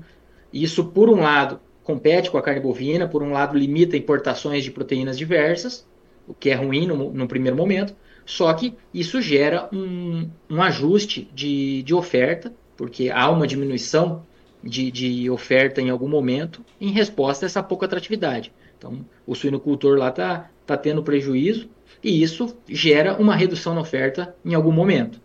isso, 0.53 0.85
por 0.85 1.09
um 1.09 1.21
lado, 1.21 1.59
compete 1.83 2.31
com 2.31 2.39
a 2.39 2.43
carne 2.43 2.61
bovina, 2.61 3.09
por 3.09 3.23
um 3.23 3.33
lado, 3.33 3.59
limita 3.59 3.97
importações 3.97 4.63
de 4.63 4.71
proteínas 4.71 5.19
diversas, 5.19 5.87
o 6.29 6.35
que 6.35 6.51
é 6.51 6.55
ruim 6.55 6.87
no, 6.87 7.13
no 7.13 7.27
primeiro 7.27 7.57
momento, 7.57 7.95
só 8.25 8.53
que 8.55 8.75
isso 8.93 9.21
gera 9.21 9.69
um, 9.73 10.29
um 10.49 10.63
ajuste 10.63 11.29
de, 11.35 11.83
de 11.83 11.95
oferta, 11.95 12.53
porque 12.77 13.11
há 13.11 13.31
uma 13.31 13.47
diminuição 13.47 14.25
de, 14.63 14.91
de 14.91 15.31
oferta 15.31 15.81
em 15.81 15.91
algum 15.91 16.09
momento 16.09 16.65
em 16.81 16.91
resposta 16.91 17.45
a 17.45 17.47
essa 17.47 17.63
pouca 17.63 17.87
atratividade. 17.87 18.53
Então, 18.79 19.05
o 19.27 19.35
suinocultor 19.35 19.99
lá 19.99 20.09
está 20.09 20.51
tá 20.67 20.77
tendo 20.77 21.03
prejuízo 21.03 21.69
e 22.03 22.23
isso 22.23 22.57
gera 22.69 23.17
uma 23.17 23.35
redução 23.35 23.75
na 23.75 23.81
oferta 23.81 24.35
em 24.45 24.55
algum 24.55 24.73
momento. 24.73 25.21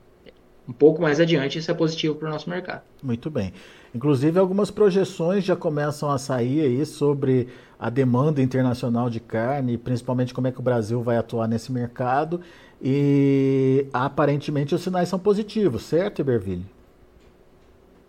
Um 0.67 0.73
pouco 0.73 1.01
mais 1.01 1.19
adiante, 1.19 1.57
isso 1.57 1.71
é 1.71 1.73
positivo 1.73 2.15
para 2.15 2.27
o 2.27 2.31
nosso 2.31 2.49
mercado. 2.49 2.81
Muito 3.01 3.29
bem. 3.29 3.53
Inclusive, 3.97 4.37
algumas 4.37 4.69
projeções 4.69 5.43
já 5.43 5.55
começam 5.55 6.11
a 6.11 6.19
sair 6.19 6.61
aí 6.61 6.85
sobre 6.85 7.47
a 7.79 7.89
demanda 7.89 8.39
internacional 8.39 9.09
de 9.09 9.19
carne, 9.19 9.75
principalmente 9.75 10.35
como 10.35 10.45
é 10.45 10.51
que 10.51 10.59
o 10.59 10.61
Brasil 10.61 11.01
vai 11.01 11.17
atuar 11.17 11.47
nesse 11.47 11.71
mercado. 11.71 12.39
E 12.79 13.87
aparentemente 13.91 14.75
os 14.75 14.83
sinais 14.83 15.09
são 15.09 15.17
positivos, 15.17 15.81
certo, 15.81 16.21
Iberville? 16.21 16.63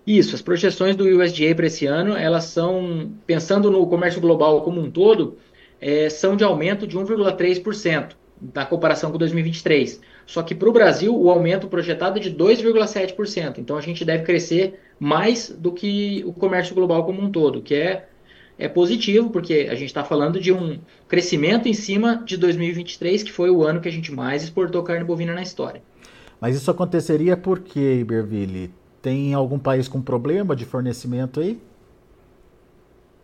Isso, 0.07 0.35
as 0.35 0.42
projeções 0.42 0.95
do 0.95 1.04
USDA 1.04 1.54
para 1.54 1.68
esse 1.68 1.87
ano, 1.87 2.14
elas 2.14 2.45
são, 2.45 3.11
pensando 3.26 3.71
no 3.71 3.87
comércio 3.87 4.21
global 4.21 4.61
como 4.61 4.83
um 4.83 4.90
todo, 4.90 5.38
é, 5.80 6.11
são 6.11 6.37
de 6.37 6.45
aumento 6.45 6.87
de 6.87 6.99
1,3% 6.99 8.17
na 8.54 8.64
comparação 8.64 9.11
com 9.11 9.18
2023. 9.18 10.00
Só 10.26 10.42
que 10.42 10.54
para 10.54 10.68
o 10.68 10.73
Brasil, 10.73 11.16
o 11.16 11.30
aumento 11.30 11.68
projetado 11.68 12.18
é 12.18 12.23
de 12.23 12.35
2,7%. 12.35 13.59
Então 13.59 13.76
a 13.76 13.80
gente 13.80 14.04
deve 14.04 14.25
crescer 14.25 14.78
mais 14.99 15.49
do 15.50 15.73
que 15.73 16.23
o 16.26 16.33
comércio 16.33 16.75
global 16.75 17.04
como 17.04 17.21
um 17.21 17.30
todo, 17.30 17.62
que 17.62 17.75
é, 17.75 18.09
é 18.59 18.68
positivo, 18.68 19.30
porque 19.30 19.68
a 19.71 19.75
gente 19.75 19.87
está 19.87 20.04
falando 20.04 20.40
de 20.40 20.52
um 20.52 20.78
crescimento 21.07 21.68
em 21.68 21.75
cima 21.75 22.23
de 22.25 22.37
2023, 22.37 23.23
que 23.23 23.33
foi 23.33 23.50
o 23.50 23.64
ano 23.64 23.80
que 23.80 23.88
a 23.88 23.92
gente 23.92 24.12
mais 24.12 24.42
exportou 24.42 24.83
carne 24.83 25.04
bovina 25.04 25.35
na 25.35 25.42
história. 25.42 25.83
Mas 26.40 26.57
isso 26.57 26.71
aconteceria 26.71 27.37
porque, 27.37 27.80
Iberville? 28.00 28.71
Tem 29.00 29.33
algum 29.35 29.59
país 29.59 29.88
com 29.88 30.00
problema 30.00 30.54
de 30.54 30.64
fornecimento 30.64 31.40
aí? 31.40 31.59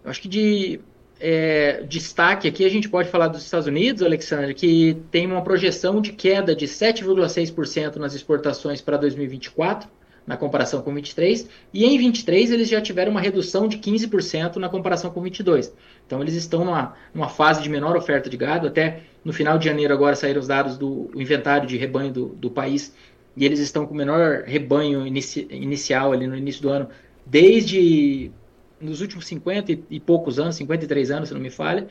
Eu 0.05 0.11
acho 0.11 0.21
que 0.21 0.29
de 0.29 0.81
é, 1.27 1.83
destaque 1.89 2.47
aqui 2.47 2.67
a 2.67 2.69
gente 2.69 2.87
pode 2.87 3.09
falar 3.09 3.29
dos 3.29 3.43
Estados 3.43 3.67
Unidos, 3.67 4.03
Alexandre, 4.03 4.53
que 4.53 5.01
tem 5.11 5.27
uma 5.27 5.43
projeção 5.43 5.99
de 5.99 6.13
queda 6.13 6.55
de 6.55 6.67
7,6% 6.67 7.97
nas 7.97 8.15
exportações 8.15 8.83
para 8.83 8.99
2024, 8.99 9.89
na 10.27 10.37
comparação 10.37 10.83
com 10.83 10.95
23, 10.95 11.49
e 11.73 11.87
em 11.87 11.97
23 11.97 12.51
eles 12.51 12.69
já 12.69 12.79
tiveram 12.79 13.11
uma 13.11 13.23
redução 13.23 13.67
de 13.67 13.79
15% 13.79 14.57
na 14.57 14.69
comparação 14.69 15.11
com 15.11 15.23
22. 15.23 15.75
Então 16.07 16.21
eles 16.21 16.35
estão 16.35 16.63
numa, 16.63 16.95
numa 17.15 17.31
fase 17.31 17.63
de 17.63 17.71
menor 17.71 17.97
oferta 17.97 18.29
de 18.29 18.37
gado, 18.37 18.67
até 18.67 19.01
no 19.25 19.33
final 19.33 19.57
de 19.57 19.65
janeiro 19.65 19.95
agora 19.95 20.15
saíram 20.15 20.41
os 20.41 20.47
dados 20.47 20.77
do 20.77 21.11
inventário 21.15 21.67
de 21.67 21.79
rebanho 21.79 22.13
do, 22.13 22.27
do 22.35 22.51
país, 22.51 22.95
e 23.35 23.47
eles 23.47 23.61
estão 23.61 23.87
com 23.87 23.95
o 23.95 23.97
menor 23.97 24.43
rebanho 24.45 25.07
inici, 25.07 25.49
inicial 25.51 26.13
ali 26.13 26.27
no 26.27 26.37
início 26.37 26.61
do 26.61 26.69
ano, 26.69 26.89
desde 27.25 28.31
nos 28.81 29.01
últimos 29.01 29.27
50 29.27 29.79
e 29.91 30.01
poucos 30.01 30.39
anos, 30.39 30.57
53 30.57 31.11
anos, 31.11 31.29
se 31.29 31.35
não 31.35 31.41
me 31.41 31.51
falha, 31.51 31.89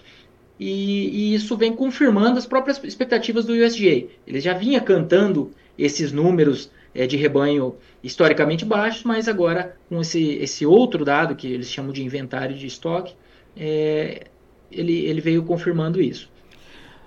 e, 0.59 1.31
e, 1.31 1.33
isso 1.33 1.57
vem 1.57 1.73
confirmando 1.73 2.37
as 2.37 2.45
próprias 2.45 2.81
expectativas 2.83 3.45
do 3.45 3.53
USDA. 3.53 4.07
Ele 4.27 4.39
já 4.39 4.53
vinha 4.53 4.79
cantando 4.79 5.51
esses 5.77 6.11
números 6.11 6.69
é, 6.93 7.07
de 7.07 7.17
rebanho 7.17 7.75
historicamente 8.03 8.63
baixos, 8.63 9.03
mas 9.03 9.27
agora 9.27 9.75
com 9.89 9.99
esse, 10.01 10.33
esse 10.35 10.65
outro 10.65 11.03
dado, 11.03 11.35
que 11.35 11.47
eles 11.47 11.69
chamam 11.69 11.91
de 11.91 12.03
inventário 12.03 12.55
de 12.55 12.67
estoque, 12.67 13.15
é, 13.57 14.27
ele, 14.71 15.05
ele 15.05 15.21
veio 15.21 15.43
confirmando 15.43 16.01
isso. 16.01 16.31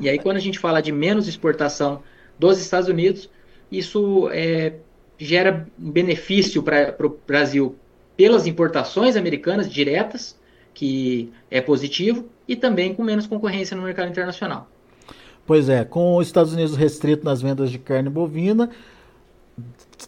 E 0.00 0.08
aí, 0.08 0.18
quando 0.18 0.36
a 0.36 0.40
gente 0.40 0.58
fala 0.58 0.82
de 0.82 0.92
menos 0.92 1.28
exportação 1.28 2.02
dos 2.38 2.60
Estados 2.60 2.88
Unidos, 2.88 3.30
isso 3.70 4.28
é, 4.30 4.74
gera 5.18 5.66
benefício 5.78 6.62
para 6.62 6.94
o 7.06 7.18
Brasil 7.26 7.76
pelas 8.16 8.46
importações 8.46 9.16
americanas 9.16 9.70
diretas, 9.70 10.36
que 10.72 11.32
é 11.50 11.60
positivo, 11.60 12.26
e 12.48 12.56
também 12.56 12.94
com 12.94 13.02
menos 13.02 13.26
concorrência 13.26 13.76
no 13.76 13.82
mercado 13.82 14.08
internacional. 14.08 14.68
Pois 15.46 15.68
é, 15.68 15.84
com 15.84 16.16
os 16.16 16.26
Estados 16.26 16.52
Unidos 16.52 16.76
restrito 16.76 17.24
nas 17.24 17.40
vendas 17.40 17.70
de 17.70 17.78
carne 17.78 18.08
bovina, 18.08 18.70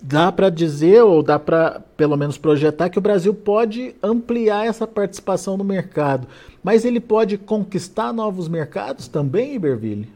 dá 0.02 0.30
para 0.32 0.50
dizer, 0.50 1.02
ou 1.02 1.22
dá 1.22 1.38
para 1.38 1.80
pelo 1.96 2.16
menos 2.16 2.36
projetar, 2.36 2.88
que 2.90 2.98
o 2.98 3.02
Brasil 3.02 3.32
pode 3.32 3.94
ampliar 4.02 4.66
essa 4.66 4.86
participação 4.86 5.56
no 5.56 5.64
mercado. 5.64 6.26
Mas 6.62 6.84
ele 6.84 7.00
pode 7.00 7.38
conquistar 7.38 8.12
novos 8.12 8.48
mercados 8.48 9.08
também, 9.08 9.54
Iberville? 9.54 10.08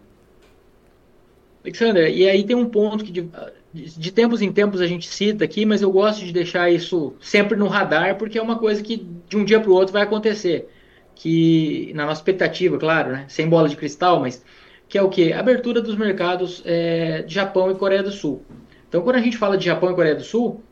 Alexander, 1.65 2.13
e 2.13 2.29
aí 2.29 2.45
tem 2.45 2.57
um 2.57 2.69
ponto 2.69 3.05
que 3.05 3.29
de, 3.73 4.13
tempos 4.13 4.43
em 4.43 4.53
tempos 4.53 4.81
a 4.81 4.87
gente 4.87 5.09
cita 5.09 5.45
aqui, 5.45 5.65
mas 5.65 5.83
eu 5.83 5.91
gosto 5.91 6.25
de 6.25 6.33
deixar 6.33 6.71
isso 6.71 7.15
sempre 7.21 7.57
no 7.57 7.67
radar, 7.69 8.17
porque 8.17 8.39
é 8.39 8.43
uma 8.43 8.59
coisa 8.59 8.83
que 8.83 9.07
de 9.29 9.37
um 9.37 9.45
dia 9.45 9.61
para 9.61 9.71
o 9.71 9.75
outro 9.75 9.93
vai 9.93 10.03
acontecer. 10.03 10.69
Que, 11.15 11.93
na 11.95 12.07
nossa 12.07 12.21
expectativa, 12.21 12.79
claro, 12.79 13.13
né, 13.13 13.25
sem 13.29 13.49
bola 13.49 13.69
de 13.69 13.77
cristal, 13.77 14.21
mas 14.21 14.45
que 14.89 14.99
é 14.99 15.03
o 15.03 15.09
que? 15.09 15.33
Abertura 15.33 15.81
dos 15.81 15.97
mercados 15.97 16.63
é, 16.67 17.23
de 17.23 17.35
Japão 17.35 17.71
e 17.71 17.75
Coreia 17.75 18.03
do 18.03 18.11
Sul. 18.11 18.43
Então, 18.89 19.03
quando 19.03 19.17
a 19.17 19.21
gente 19.21 19.39
fala 19.39 19.57
de 19.57 19.65
Japão 19.65 19.91
e 19.91 19.95
Coreia 19.95 20.15
do 20.15 20.23
Sul, 20.23 20.63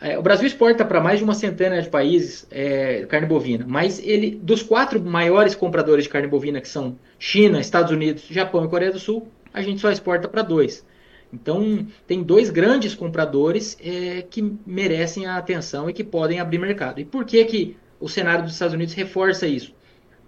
é, 0.00 0.18
o 0.18 0.22
Brasil 0.22 0.46
exporta 0.46 0.84
para 0.84 1.00
mais 1.00 1.18
de 1.18 1.24
uma 1.24 1.34
centena 1.34 1.80
de 1.80 1.88
países 1.88 2.46
é, 2.50 3.06
carne 3.06 3.26
bovina, 3.26 3.64
mas 3.68 3.98
ele, 4.02 4.38
dos 4.42 4.62
quatro 4.62 5.00
maiores 5.00 5.54
compradores 5.54 6.04
de 6.04 6.10
carne 6.10 6.28
bovina, 6.28 6.60
que 6.60 6.68
são 6.68 6.98
China, 7.18 7.60
Estados 7.60 7.92
Unidos, 7.92 8.26
Japão 8.30 8.64
e 8.64 8.68
Coreia 8.68 8.92
do 8.92 8.98
Sul, 8.98 9.28
a 9.52 9.60
gente 9.60 9.80
só 9.80 9.90
exporta 9.90 10.26
para 10.28 10.42
dois. 10.42 10.84
Então, 11.32 11.86
tem 12.06 12.22
dois 12.22 12.50
grandes 12.50 12.94
compradores 12.94 13.76
é, 13.80 14.22
que 14.22 14.56
merecem 14.66 15.26
a 15.26 15.36
atenção 15.36 15.88
e 15.88 15.92
que 15.92 16.02
podem 16.02 16.40
abrir 16.40 16.58
mercado. 16.58 17.00
E 17.00 17.04
por 17.04 17.24
que, 17.24 17.44
que 17.44 17.76
o 18.00 18.08
cenário 18.08 18.44
dos 18.44 18.54
Estados 18.54 18.74
Unidos 18.74 18.94
reforça 18.94 19.46
isso? 19.46 19.72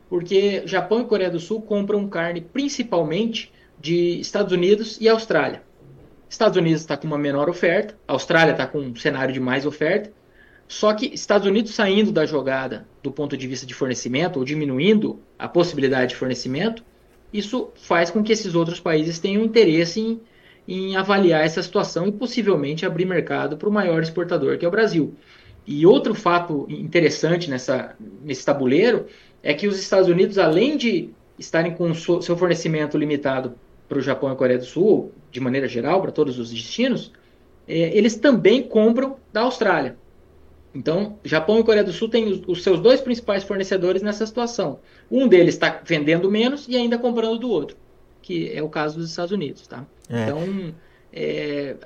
Porque 0.09 0.63
Japão 0.67 1.01
e 1.01 1.05
Coreia 1.05 1.31
do 1.31 1.41
Sul 1.41 1.63
compram 1.63 2.07
carne 2.09 2.41
principalmente 2.41 3.53
de 3.81 4.21
Estados 4.21 4.53
Unidos 4.53 4.99
e 5.01 5.09
Austrália. 5.09 5.63
Estados 6.29 6.57
Unidos 6.57 6.81
está 6.81 6.97
com 6.97 7.07
uma 7.07 7.19
menor 7.19 7.51
oferta, 7.51 7.95
Austrália 8.07 8.53
está 8.53 8.67
com 8.67 8.79
um 8.79 8.97
cenário 8.97 9.35
de 9.35 9.41
mais 9.41 9.67
oferta, 9.67 10.13
só 10.67 10.95
que 10.95 11.13
Estados 11.13 11.47
Unidos 11.47 11.75
saindo 11.75 12.11
da 12.11 12.25
jogada 12.25 12.87
do 13.03 13.13
ponto 13.13 13.37
de 13.37 13.47
vista 13.47 13.67
de 13.67 13.75
fornecimento, 13.75 14.39
ou 14.39 14.45
diminuindo 14.45 15.21
a 15.39 15.47
possibilidade 15.47 16.11
de 16.11 16.17
fornecimento, 16.17 16.83
isso 17.33 17.71
faz 17.75 18.11
com 18.11 18.23
que 18.23 18.33
esses 18.33 18.55
outros 18.55 18.81
países 18.81 19.19
tenham 19.19 19.45
interesse 19.45 20.01
em, 20.01 20.21
em 20.67 20.97
avaliar 20.97 21.45
essa 21.45 21.63
situação 21.63 22.07
e 22.07 22.13
possivelmente 22.13 22.87
abrir 22.87 23.05
mercado 23.05 23.57
para 23.57 23.69
o 23.69 23.73
maior 23.73 24.03
exportador, 24.03 24.59
que 24.59 24.65
é 24.65 24.69
o 24.69 24.71
Brasil. 24.71 25.15
E 25.67 25.87
outro 25.87 26.15
fato 26.15 26.67
interessante 26.69 27.49
nessa, 27.51 27.95
nesse 28.23 28.45
tabuleiro 28.45 29.07
é 29.43 29.55
que 29.55 29.67
os 29.67 29.79
Estados 29.79 30.09
Unidos, 30.09 30.39
além 30.39 30.77
de 30.77 31.11
estarem 31.39 31.75
com 31.75 31.93
seu 31.95 32.37
fornecimento 32.37 32.97
limitado 32.97 33.55
para 33.89 33.99
o 33.99 34.03
Japão 34.03 34.33
e 34.33 34.37
Coreia 34.37 34.59
do 34.59 34.65
Sul, 34.65 35.13
de 35.31 35.41
maneira 35.41 35.69
geral, 35.69 36.01
para 36.01 36.13
todos 36.13 36.39
os 36.39 36.51
destinos, 36.51 37.13
é, 37.67 37.97
eles 37.97 38.17
também 38.17 38.63
compram 38.63 39.17
da 39.33 39.43
Austrália. 39.43 39.97
Então, 40.75 41.19
Japão 41.23 41.61
e 41.61 41.65
Coreia 41.65 41.85
do 41.85 41.93
Sul 41.93 42.09
têm 42.09 42.27
os, 42.27 42.43
os 42.47 42.63
seus 42.63 42.81
dois 42.81 43.01
principais 43.01 43.45
fornecedores 43.45 44.03
nessa 44.03 44.27
situação. 44.27 44.81
Um 45.11 45.29
deles 45.29 45.55
está 45.55 45.83
vendendo 45.85 46.31
menos 46.31 46.67
e 46.69 46.77
ainda 46.77 46.99
comprando 46.99 47.39
do 47.39 47.51
outro, 47.51 47.77
que 48.23 48.51
é 48.57 48.63
o 48.63 48.69
caso 48.69 48.99
dos 48.99 49.11
Estados 49.11 49.33
Unidos. 49.33 49.67
Tá? 49.67 49.85
É. 50.09 50.23
Então, 50.23 50.75
é, 51.13 51.77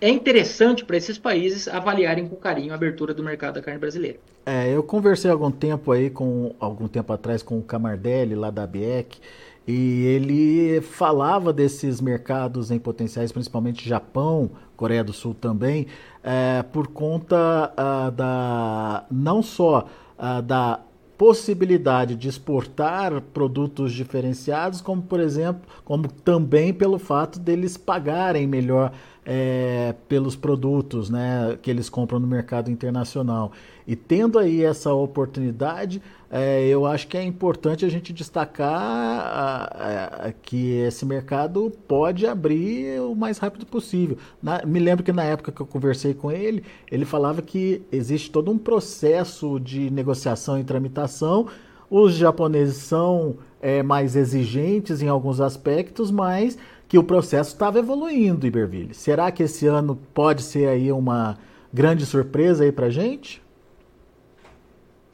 é 0.00 0.10
interessante 0.10 0.84
para 0.84 0.96
esses 0.96 1.18
países 1.18 1.66
avaliarem 1.66 2.28
com 2.28 2.36
carinho 2.36 2.72
a 2.72 2.76
abertura 2.76 3.12
do 3.12 3.22
mercado 3.22 3.54
da 3.54 3.62
carne 3.62 3.80
brasileira. 3.80 4.18
É, 4.44 4.68
eu 4.70 4.82
conversei 4.82 5.30
algum 5.30 5.50
tempo 5.50 5.90
aí 5.90 6.08
com 6.08 6.54
algum 6.60 6.86
tempo 6.86 7.12
atrás 7.12 7.42
com 7.42 7.58
o 7.58 7.62
Camardelli 7.62 8.36
lá 8.36 8.50
da 8.50 8.64
BIEC 8.64 9.18
e 9.66 10.04
ele 10.04 10.80
falava 10.80 11.52
desses 11.52 12.00
mercados 12.00 12.70
em 12.70 12.78
potenciais, 12.78 13.32
principalmente 13.32 13.88
Japão, 13.88 14.50
Coreia 14.76 15.02
do 15.02 15.12
Sul 15.12 15.34
também, 15.34 15.88
é, 16.22 16.62
por 16.62 16.86
conta 16.86 17.72
uh, 17.72 18.10
da 18.12 19.04
não 19.10 19.42
só 19.42 19.88
uh, 20.16 20.42
da 20.42 20.78
possibilidade 21.16 22.14
de 22.14 22.28
exportar 22.28 23.20
produtos 23.20 23.92
diferenciados, 23.92 24.80
como 24.80 25.02
por 25.02 25.20
exemplo, 25.20 25.62
como 25.84 26.08
também 26.08 26.72
pelo 26.72 26.98
fato 26.98 27.38
deles 27.38 27.76
pagarem 27.76 28.46
melhor 28.46 28.92
é, 29.26 29.92
pelos 30.08 30.36
produtos 30.36 31.10
né, 31.10 31.58
que 31.60 31.68
eles 31.68 31.88
compram 31.88 32.20
no 32.20 32.26
mercado 32.28 32.70
internacional. 32.70 33.50
E 33.84 33.96
tendo 33.96 34.38
aí 34.38 34.64
essa 34.64 34.92
oportunidade, 34.94 36.00
é, 36.30 36.66
eu 36.66 36.86
acho 36.86 37.08
que 37.08 37.16
é 37.16 37.22
importante 37.22 37.84
a 37.84 37.88
gente 37.88 38.12
destacar 38.12 38.72
a, 38.72 40.26
a, 40.26 40.32
que 40.32 40.78
esse 40.78 41.04
mercado 41.04 41.72
pode 41.88 42.26
abrir 42.26 43.00
o 43.00 43.14
mais 43.14 43.38
rápido 43.38 43.66
possível. 43.66 44.16
Na, 44.40 44.64
me 44.64 44.78
lembro 44.78 45.04
que 45.04 45.12
na 45.12 45.24
época 45.24 45.50
que 45.50 45.60
eu 45.60 45.66
conversei 45.66 46.14
com 46.14 46.30
ele, 46.30 46.62
ele 46.90 47.04
falava 47.04 47.42
que 47.42 47.82
existe 47.90 48.30
todo 48.30 48.50
um 48.50 48.58
processo 48.58 49.58
de 49.58 49.90
negociação 49.90 50.58
e 50.58 50.64
tramitação. 50.64 51.48
Os 51.88 52.14
japoneses 52.14 52.76
são 52.76 53.36
é, 53.60 53.82
mais 53.82 54.16
exigentes 54.16 55.02
em 55.02 55.08
alguns 55.08 55.40
aspectos, 55.40 56.10
mas 56.10 56.58
que 56.88 56.98
o 56.98 57.04
processo 57.04 57.52
estava 57.52 57.78
evoluindo, 57.78 58.46
Iberville. 58.46 58.94
Será 58.94 59.30
que 59.30 59.42
esse 59.42 59.66
ano 59.66 59.96
pode 60.14 60.42
ser 60.42 60.68
aí 60.68 60.92
uma 60.92 61.38
grande 61.72 62.06
surpresa 62.06 62.64
aí 62.64 62.72
para 62.72 62.88
gente? 62.90 63.42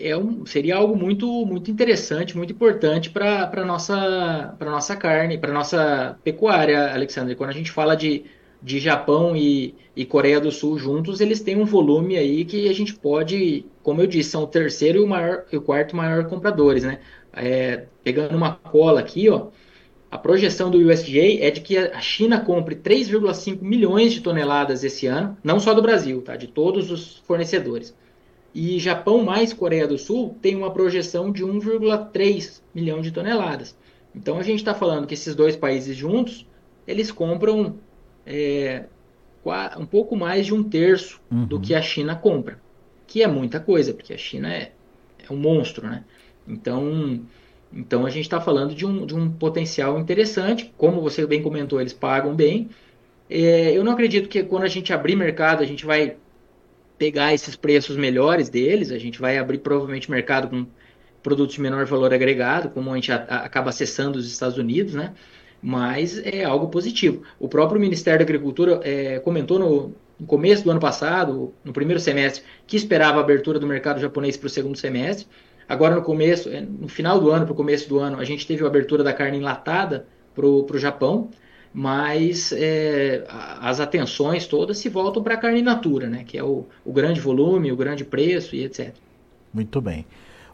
é 0.03 0.17
um, 0.17 0.45
seria 0.45 0.77
algo 0.77 0.97
muito, 0.97 1.27
muito 1.47 1.71
interessante, 1.71 2.37
muito 2.37 2.53
importante 2.53 3.11
para 3.11 3.51
a 3.53 3.65
nossa, 3.65 4.57
nossa 4.61 4.97
carne, 4.97 5.39
para 5.39 5.53
nossa 5.53 6.19
pecuária, 6.25 6.93
Alexandre. 6.93 7.37
Quando 7.37 7.51
a 7.51 7.55
gente 7.55 7.71
fala 7.71 7.95
de, 7.95 8.25
de 8.61 8.81
Japão 8.81 9.37
e, 9.37 9.75
e 9.95 10.05
Coreia 10.05 10.41
do 10.41 10.51
Sul 10.51 10.79
juntos, 10.79 11.21
eles 11.21 11.41
têm 11.41 11.57
um 11.57 11.65
volume 11.65 12.17
aí 12.17 12.45
que 12.45 12.69
a 12.69 12.73
gente 12.73 12.95
pode, 12.95 13.65
como 13.83 14.01
eu 14.01 14.07
disse, 14.07 14.31
são 14.31 14.43
o 14.43 14.47
terceiro 14.47 14.99
e 14.99 15.03
o, 15.03 15.07
maior, 15.07 15.45
o 15.53 15.61
quarto 15.61 15.95
maior 15.97 16.25
compradores, 16.27 16.83
né? 16.83 16.99
É, 17.33 17.87
pegando 18.03 18.37
uma 18.37 18.57
cola 18.57 19.01
aqui, 19.01 19.29
ó, 19.31 19.49
A 20.13 20.19
projeção 20.19 20.71
do 20.71 20.77
USDA 20.77 21.41
é 21.41 21.51
de 21.51 21.63
que 21.63 21.79
a 21.79 21.99
China 22.03 22.39
compre 22.39 22.77
3,5 22.77 23.63
milhões 23.63 24.13
de 24.13 24.21
toneladas 24.21 24.85
esse 24.85 25.07
ano, 25.07 25.39
não 25.43 25.59
só 25.59 25.73
do 25.73 25.81
Brasil, 25.81 26.21
tá? 26.21 26.37
de 26.37 26.49
todos 26.49 26.91
os 26.91 27.17
fornecedores. 27.21 27.97
E 28.55 28.79
Japão 28.79 29.25
mais 29.25 29.55
Coreia 29.55 29.89
do 29.89 29.97
Sul 29.97 30.37
tem 30.43 30.55
uma 30.55 30.71
projeção 30.71 31.33
de 31.33 31.43
1,3 31.43 32.61
milhão 32.75 33.01
de 33.01 33.11
toneladas. 33.11 33.75
Então 34.15 34.37
a 34.37 34.43
gente 34.43 34.59
está 34.59 34.75
falando 34.75 35.07
que 35.07 35.15
esses 35.15 35.35
dois 35.35 35.57
países 35.57 35.97
juntos, 35.97 36.47
eles 36.87 37.11
compram 37.11 37.77
é, 38.27 38.85
um 39.79 39.87
pouco 39.87 40.15
mais 40.15 40.45
de 40.45 40.53
um 40.53 40.63
terço 40.63 41.23
uhum. 41.31 41.47
do 41.47 41.59
que 41.59 41.75
a 41.75 41.81
China 41.81 42.15
compra, 42.15 42.61
que 43.07 43.23
é 43.23 43.27
muita 43.27 43.59
coisa, 43.59 43.95
porque 43.95 44.13
a 44.13 44.19
China 44.19 44.53
é, 44.53 44.73
é 45.27 45.33
um 45.33 45.39
monstro, 45.39 45.87
né? 45.87 46.05
Então, 46.47 47.23
então 47.73 48.05
a 48.05 48.11
gente 48.11 48.25
está 48.25 48.41
falando 48.41 48.75
de 48.75 48.85
um, 48.85 49.07
de 49.07 49.15
um 49.15 49.31
potencial 49.31 49.99
interessante, 49.99 50.73
como 50.77 51.01
você 51.01 51.27
bem 51.27 51.43
comentou, 51.43 51.81
eles 51.81 51.93
pagam 51.93 52.35
bem. 52.35 52.69
É, 53.31 53.77
eu 53.77 53.83
não 53.83 53.93
acredito 53.93 54.29
que 54.29 54.43
quando 54.43 54.65
a 54.65 54.69
gente 54.69 54.93
abrir 54.93 55.17
mercado 55.17 55.63
a 55.63 55.67
gente 55.67 55.87
vai 55.87 56.17
pegar 56.99 57.33
esses 57.33 57.57
preços 57.57 57.97
melhores 57.97 58.49
deles, 58.49 58.93
a 58.93 58.99
gente 58.99 59.21
vai 59.21 59.39
abrir 59.39 59.59
provavelmente 59.59 60.11
mercado 60.11 60.49
com 60.49 60.67
produtos 61.23 61.55
de 61.55 61.61
menor 61.61 61.87
valor 61.87 62.13
agregado, 62.13 62.71
como 62.71 62.93
a 62.93 62.95
gente 62.97 63.11
a, 63.11 63.17
a, 63.17 63.37
acaba 63.39 63.71
acessando 63.71 64.19
os 64.19 64.31
Estados 64.31 64.59
Unidos, 64.59 64.95
né? 64.95 65.15
Mas 65.63 66.19
é 66.25 66.45
algo 66.45 66.69
positivo. 66.69 67.23
O 67.39 67.49
próprio 67.49 67.81
Ministério 67.81 68.19
da 68.19 68.25
Agricultura 68.25 68.81
é, 68.83 69.21
comentou 69.21 69.59
no, 69.59 69.95
no, 70.19 70.27
começo 70.27 70.65
do 70.65 70.71
ano 70.71 70.81
passado, 70.81 71.55
no 71.65 71.73
primeiro 71.73 72.01
semestre, 72.01 72.43
que 72.67 72.77
esperava 72.77 73.19
a 73.19 73.21
abertura 73.23 73.59
do 73.61 73.67
mercado 73.67 74.01
japonês 74.01 74.37
para 74.37 74.49
o 74.49 74.51
segundo 74.51 74.77
semestre. 74.77 75.27
Agora, 75.69 75.95
no 75.95 76.03
começo, 76.03 76.49
é, 76.49 76.61
no 76.61 76.89
final 76.89 77.21
do 77.21 77.31
ano, 77.31 77.45
para 77.45 77.53
o 77.53 77.57
começo 77.57 77.89
do 77.89 77.99
ano, 77.99 78.19
a 78.19 78.25
gente 78.25 78.47
teve 78.47 78.65
a 78.65 78.67
abertura 78.67 79.03
da 79.03 79.13
carne 79.13 79.39
enlatada 79.39 80.07
para 80.35 80.47
o 80.47 80.79
Japão, 80.79 81.31
mas 81.73 82.53
é, 82.53 83.25
as 83.29 83.81
atenções 83.81 84.47
todas 84.47 84.79
se 84.79 84.89
voltam 84.89 85.23
para 85.23 85.35
a 85.35 85.37
carne 85.39 85.63
natura, 85.63 86.09
né? 86.09 86.25
que 86.25 86.37
é 86.37 86.45
o, 86.45 86.67
o 86.85 86.93
grande 86.93 87.21
volume, 87.21 87.73
o 87.73 87.77
grande 87.77 88.05
preço 88.05 88.55
e 88.55 88.65
etc. 88.65 88.95
Muito 89.53 89.81
bem. 89.81 90.07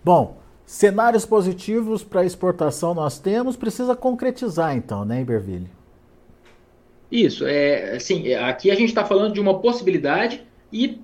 Bom, 0.05 0.39
Cenários 0.69 1.25
positivos 1.25 2.05
para 2.05 2.27
exportação 2.27 2.93
nós 2.93 3.19
temos, 3.19 3.57
precisa 3.57 3.97
concretizar 3.97 4.77
então, 4.77 5.03
né, 5.03 5.23
Iberville? 5.23 5.67
Isso, 7.11 7.47
é, 7.47 7.97
assim, 7.97 8.35
aqui 8.35 8.71
a 8.71 8.75
gente 8.75 8.91
está 8.91 9.03
falando 9.03 9.33
de 9.33 9.41
uma 9.41 9.61
possibilidade 9.61 10.47
e 10.71 11.01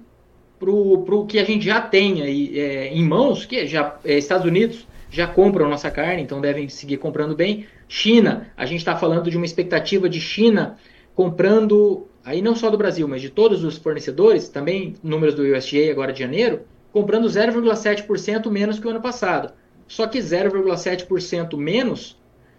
para 0.65 1.15
o 1.15 1.27
que 1.27 1.39
a 1.39 1.45
gente 1.45 1.65
já 1.65 1.81
tem 1.81 2.23
aí 2.23 2.59
é, 2.59 2.89
em 2.89 3.05
mãos, 3.05 3.45
que 3.45 3.67
já 3.67 3.97
é, 4.05 4.19
Estados 4.19 4.47
Unidos 4.47 4.87
já 5.11 5.27
compram 5.27 5.69
nossa 5.69 5.91
carne, 5.91 6.23
então 6.23 6.41
devem 6.41 6.69
seguir 6.69 6.97
comprando 6.97 7.37
bem. 7.37 7.67
China, 7.89 8.49
a 8.57 8.67
gente 8.67 8.81
está 8.81 8.97
falando 8.97 9.31
de 9.31 9.37
uma 9.37 9.47
expectativa 9.47 10.09
de 10.09 10.21
China 10.21 10.77
comprando, 11.15 12.09
aí 12.25 12.43
não 12.43 12.57
só 12.57 12.69
do 12.69 12.77
Brasil, 12.77 13.07
mas 13.07 13.23
de 13.23 13.31
todos 13.31 13.63
os 13.63 13.77
fornecedores, 13.77 14.49
também 14.49 14.95
números 15.03 15.35
do 15.35 15.43
USDA 15.43 15.91
agora 15.91 16.13
de 16.13 16.19
janeiro, 16.19 16.63
comprando 16.93 17.29
0,7% 17.29 18.51
menos 18.51 18.81
que 18.81 18.87
o 18.87 18.91
ano 18.91 19.01
passado. 19.01 19.53
Só 19.87 20.07
que 20.07 20.19
0,7% 20.19 21.57
menos 21.57 22.19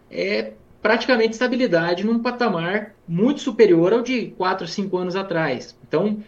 é 0.10 0.54
praticamente 0.82 1.34
estabilidade 1.34 2.06
num 2.06 2.20
patamar 2.20 2.94
muito 3.08 3.42
superior 3.42 3.92
ao 3.92 4.02
de 4.02 4.28
4, 4.38 4.68
5 4.68 4.98
anos 4.98 5.16
atrás. 5.16 5.76
Então, 5.88 6.20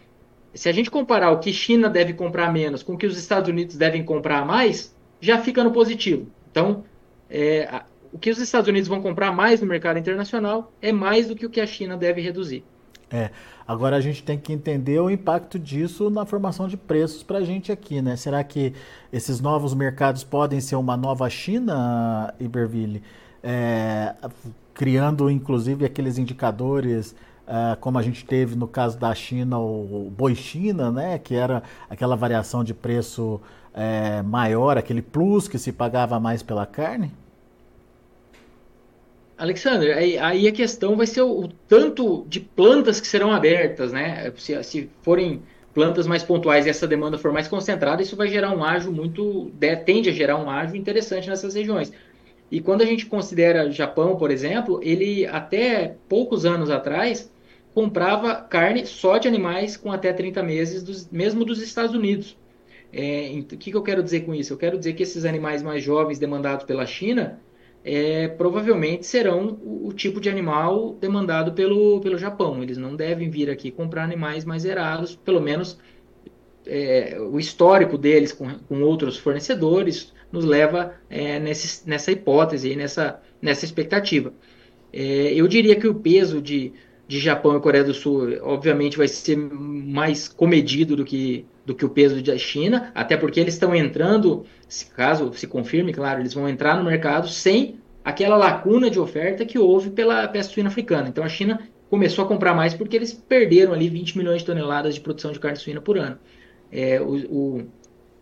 se 0.57 0.67
a 0.67 0.71
gente 0.71 0.89
comparar 0.89 1.31
o 1.31 1.39
que 1.39 1.53
China 1.53 1.89
deve 1.89 2.13
comprar 2.13 2.51
menos 2.51 2.83
com 2.83 2.93
o 2.93 2.97
que 2.97 3.05
os 3.05 3.17
Estados 3.17 3.49
Unidos 3.49 3.75
devem 3.75 4.03
comprar 4.03 4.45
mais, 4.45 4.95
já 5.21 5.39
fica 5.39 5.63
no 5.63 5.71
positivo. 5.71 6.27
Então, 6.51 6.83
é, 7.29 7.83
o 8.11 8.17
que 8.17 8.29
os 8.29 8.39
Estados 8.39 8.67
Unidos 8.67 8.87
vão 8.87 9.01
comprar 9.01 9.31
mais 9.31 9.61
no 9.61 9.67
mercado 9.67 9.99
internacional 9.99 10.71
é 10.81 10.91
mais 10.91 11.27
do 11.27 11.35
que 11.35 11.45
o 11.45 11.49
que 11.49 11.61
a 11.61 11.67
China 11.67 11.95
deve 11.95 12.21
reduzir. 12.21 12.63
É, 13.09 13.29
agora 13.65 13.95
a 13.95 14.01
gente 14.01 14.21
tem 14.21 14.37
que 14.37 14.51
entender 14.51 14.99
o 14.99 15.09
impacto 15.09 15.57
disso 15.57 16.09
na 16.09 16.25
formação 16.25 16.67
de 16.67 16.75
preços 16.75 17.23
para 17.23 17.37
a 17.37 17.43
gente 17.43 17.71
aqui, 17.71 18.01
né? 18.01 18.15
Será 18.17 18.43
que 18.43 18.73
esses 19.13 19.39
novos 19.39 19.73
mercados 19.73 20.23
podem 20.23 20.59
ser 20.59 20.75
uma 20.75 20.97
nova 20.97 21.29
China, 21.29 22.33
Iberville? 22.39 23.01
É, 23.41 24.13
criando 24.73 25.29
inclusive 25.29 25.85
aqueles 25.85 26.17
indicadores 26.17 27.15
Uh, 27.47 27.77
como 27.79 27.97
a 27.97 28.01
gente 28.01 28.25
teve 28.25 28.57
no 28.57 28.67
caso 28.67 28.99
da 28.99 29.15
China, 29.15 29.57
o, 29.57 30.07
o 30.07 30.09
Boi 30.11 30.35
China, 30.35 30.91
né, 30.91 31.17
que 31.17 31.33
era 31.33 31.63
aquela 31.89 32.13
variação 32.13 32.61
de 32.61 32.73
preço 32.73 33.39
é, 33.73 34.21
maior, 34.21 34.77
aquele 34.77 35.01
plus 35.01 35.47
que 35.47 35.57
se 35.57 35.71
pagava 35.71 36.19
mais 36.19 36.43
pela 36.43 36.65
carne? 36.65 37.09
Alexandre, 39.37 39.93
aí, 39.93 40.17
aí, 40.17 40.47
a 40.47 40.51
questão 40.51 40.97
vai 40.97 41.05
ser 41.05 41.21
o, 41.21 41.43
o, 41.43 41.47
tanto 41.69 42.25
de 42.27 42.39
plantas 42.39 42.99
que 42.99 43.07
serão 43.07 43.31
abertas, 43.31 43.93
né? 43.93 44.33
Se, 44.35 44.61
se, 44.63 44.89
forem 45.03 45.43
plantas 45.75 46.07
mais 46.07 46.23
pontuais 46.23 46.65
e 46.65 46.69
essa 46.69 46.87
demanda 46.87 47.19
for 47.19 47.31
mais 47.31 47.47
concentrada, 47.47 48.01
isso 48.01 48.15
vai 48.15 48.27
gerar 48.27 48.49
um 48.49 48.63
ágio 48.63 48.91
muito. 48.91 49.51
tende 49.85 50.09
a 50.09 50.11
gerar 50.11 50.37
um 50.37 50.49
ágio 50.49 50.75
interessante 50.75 51.29
nessas 51.29 51.53
regiões. 51.53 51.93
E 52.49 52.59
quando 52.59 52.81
a 52.81 52.85
gente 52.85 53.05
considera 53.05 53.69
Japão, 53.71 54.15
por 54.15 54.31
exemplo, 54.31 54.79
ele 54.81 55.27
até 55.27 55.95
poucos 56.09 56.45
anos 56.45 56.71
atrás 56.71 57.31
comprava 57.77 58.33
carne 58.33 58.87
só 58.87 59.19
de 59.19 59.27
animais 59.27 59.77
com 59.77 59.91
até 59.91 60.11
30 60.11 60.41
meses, 60.41 60.81
dos, 60.81 61.07
mesmo 61.11 61.45
dos 61.45 61.61
Estados 61.61 61.93
Unidos. 61.95 62.35
É, 62.91 63.29
o 63.39 63.43
que, 63.43 63.69
que 63.69 63.77
eu 63.77 63.83
quero 63.83 64.01
dizer 64.01 64.21
com 64.21 64.33
isso? 64.33 64.51
Eu 64.51 64.57
quero 64.57 64.79
dizer 64.79 64.93
que 64.93 65.03
esses 65.03 65.25
animais 65.25 65.61
mais 65.61 65.83
jovens 65.83 66.17
demandados 66.17 66.65
pela 66.65 66.87
China 66.87 67.39
é, 67.85 68.29
provavelmente 68.29 69.05
serão 69.05 69.59
o, 69.63 69.89
o, 69.89 69.93
tipo 69.93 70.19
de 70.19 70.27
animal 70.27 70.95
demandado 70.99 71.53
pelo, 71.53 72.01
pelo 72.01 72.17
Japão. 72.17 72.63
Eles 72.63 72.79
não 72.79 72.95
devem 72.95 73.29
vir 73.29 73.47
aqui 73.47 73.69
comprar 73.69 74.05
animais 74.05 74.43
mais 74.43 74.63
zerados, 74.63 75.15
pelo 75.15 75.39
menos 75.39 75.77
é, 76.65 77.15
o 77.19 77.37
histórico 77.37 77.95
deles 77.95 78.31
com, 78.31 78.57
com, 78.57 78.81
outros 78.81 79.19
fornecedores 79.19 80.11
nos 80.31 80.45
leva 80.45 80.95
é, 81.11 81.37
nesse, 81.37 81.87
nessa 81.87 82.11
hipótese, 82.11 82.75
nessa, 82.75 83.21
nessa 83.39 83.65
expectativa. 83.65 84.33
É, 84.91 85.31
eu 85.35 85.47
diria 85.47 85.75
que 85.75 85.87
o 85.87 85.93
peso 85.93 86.41
de, 86.41 86.73
de 87.07 87.19
Japão 87.19 87.55
e 87.55 87.61
Coreia 87.61 87.83
do 87.83 87.93
Sul, 87.93 88.37
obviamente, 88.41 88.97
vai 88.97 89.07
ser 89.07 89.37
mais 89.37 90.27
comedido 90.27 90.95
do 90.95 91.05
que, 91.05 91.45
do 91.65 91.73
que 91.73 91.85
o 91.85 91.89
peso 91.89 92.21
da 92.21 92.37
China, 92.37 92.91
até 92.93 93.15
porque 93.15 93.39
eles 93.39 93.53
estão 93.53 93.73
entrando, 93.73 94.45
se 94.67 94.87
caso 94.87 95.31
se 95.33 95.47
confirme, 95.47 95.93
claro, 95.93 96.19
eles 96.19 96.33
vão 96.33 96.49
entrar 96.49 96.75
no 96.75 96.83
mercado 96.83 97.29
sem 97.29 97.79
aquela 98.03 98.35
lacuna 98.35 98.89
de 98.89 98.99
oferta 98.99 99.45
que 99.45 99.57
houve 99.57 99.89
pela 99.89 100.27
peste 100.27 100.53
suína 100.53 100.69
africana. 100.69 101.07
Então 101.07 101.23
a 101.23 101.29
China 101.29 101.61
começou 101.89 102.25
a 102.25 102.27
comprar 102.27 102.53
mais 102.53 102.73
porque 102.73 102.95
eles 102.95 103.13
perderam 103.13 103.73
ali 103.73 103.89
20 103.89 104.17
milhões 104.17 104.39
de 104.39 104.45
toneladas 104.45 104.95
de 104.95 105.01
produção 105.01 105.31
de 105.31 105.39
carne 105.39 105.57
suína 105.57 105.81
por 105.81 105.97
ano. 105.97 106.17
É, 106.71 107.01
o, 107.01 107.15
o, 107.31 107.67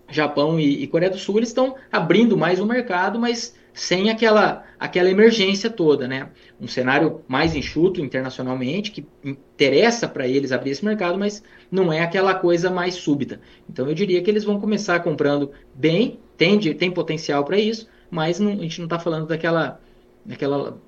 Japão 0.08 0.60
e, 0.60 0.84
e 0.84 0.88
Coreia 0.88 1.12
do 1.12 1.18
Sul 1.18 1.40
estão 1.40 1.76
abrindo 1.92 2.38
mais 2.38 2.60
o 2.60 2.66
mercado, 2.66 3.20
mas 3.20 3.56
sem 3.76 4.10
aquela, 4.10 4.64
aquela 4.80 5.10
emergência 5.10 5.70
toda, 5.70 6.08
né? 6.08 6.30
Um 6.60 6.68
cenário 6.68 7.22
mais 7.28 7.54
enxuto 7.54 8.00
internacionalmente, 8.00 8.90
que 8.90 9.06
interessa 9.22 10.08
para 10.08 10.26
eles 10.26 10.54
abrir 10.54 10.72
esse 10.72 10.84
mercado, 10.84 11.20
mas 11.20 11.44
não 11.70 11.92
é 11.92 12.00
aquela 12.00 12.34
coisa 12.34 12.72
mais 12.72 12.96
súbita. 12.96 13.42
Então 13.70 13.86
eu 13.88 13.94
diria 13.94 14.24
que 14.24 14.32
eles 14.32 14.46
vão 14.46 14.62
começar 14.62 15.02
comprando 15.02 15.52
bem, 15.74 16.22
tem, 16.38 16.58
tem 16.58 16.90
potencial 16.90 17.44
para 17.44 17.60
isso, 17.60 17.88
mas 18.10 18.40
não, 18.40 18.54
a 18.54 18.56
gente 18.56 18.80
não 18.80 18.86
está 18.86 18.98
falando 18.98 19.28
daquela, 19.28 19.82
daquela 20.26 20.80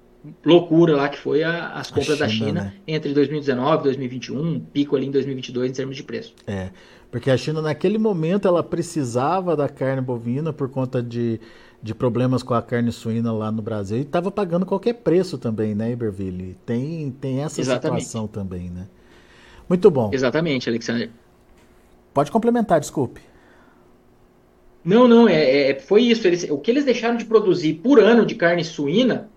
loucura 0.46 0.96
lá 0.96 1.10
que 1.10 1.18
foi 1.18 1.44
a, 1.44 1.74
as 1.74 1.90
compras 1.90 2.18
China, 2.18 2.20
da 2.20 2.30
China 2.30 2.62
né? 2.62 2.74
entre 2.88 3.14
2019 3.14 3.80
e 3.80 3.84
2021, 3.84 4.60
pico 4.60 4.96
ali 4.96 5.08
em 5.08 5.12
2022 5.12 5.72
em 5.72 5.74
termos 5.74 5.96
de 5.96 6.04
preço. 6.04 6.34
É, 6.46 6.70
porque 7.12 7.32
a 7.32 7.38
China 7.38 7.62
naquele 7.62 7.98
momento 7.98 8.48
ela 8.48 8.64
precisava 8.64 9.56
da 9.56 9.68
carne 9.70 10.02
bovina 10.02 10.52
por 10.52 10.70
conta 10.70 11.02
de 11.02 11.40
de 11.82 11.94
problemas 11.94 12.42
com 12.42 12.54
a 12.54 12.62
carne 12.62 12.92
suína 12.92 13.32
lá 13.32 13.52
no 13.52 13.62
Brasil 13.62 14.00
e 14.00 14.02
estava 14.02 14.32
pagando 14.32 14.66
qualquer 14.66 14.94
preço 14.94 15.38
também, 15.38 15.76
né, 15.76 15.92
Iberville? 15.92 16.58
Tem, 16.66 17.12
tem 17.12 17.44
essa 17.44 17.62
Exatamente. 17.62 18.06
situação 18.06 18.28
também, 18.28 18.70
né? 18.70 18.88
Muito 19.70 19.90
bom. 19.92 20.10
Exatamente, 20.14 20.70
Alexandre. 20.70 21.12
Pode 22.14 22.32
complementar, 22.32 22.80
desculpe. 22.80 23.22
Não, 24.84 25.08
não, 25.08 25.28
é, 25.28 25.72
é 25.72 25.80
foi 25.80 26.04
isso. 26.04 26.26
Eles, 26.26 26.48
o 26.50 26.58
que 26.58 26.72
eles 26.72 26.86
deixaram 26.86 27.18
de 27.18 27.26
produzir 27.26 27.76
por 27.76 28.00
ano 28.00 28.26
de 28.26 28.36
carne 28.36 28.64
suína, 28.64 29.30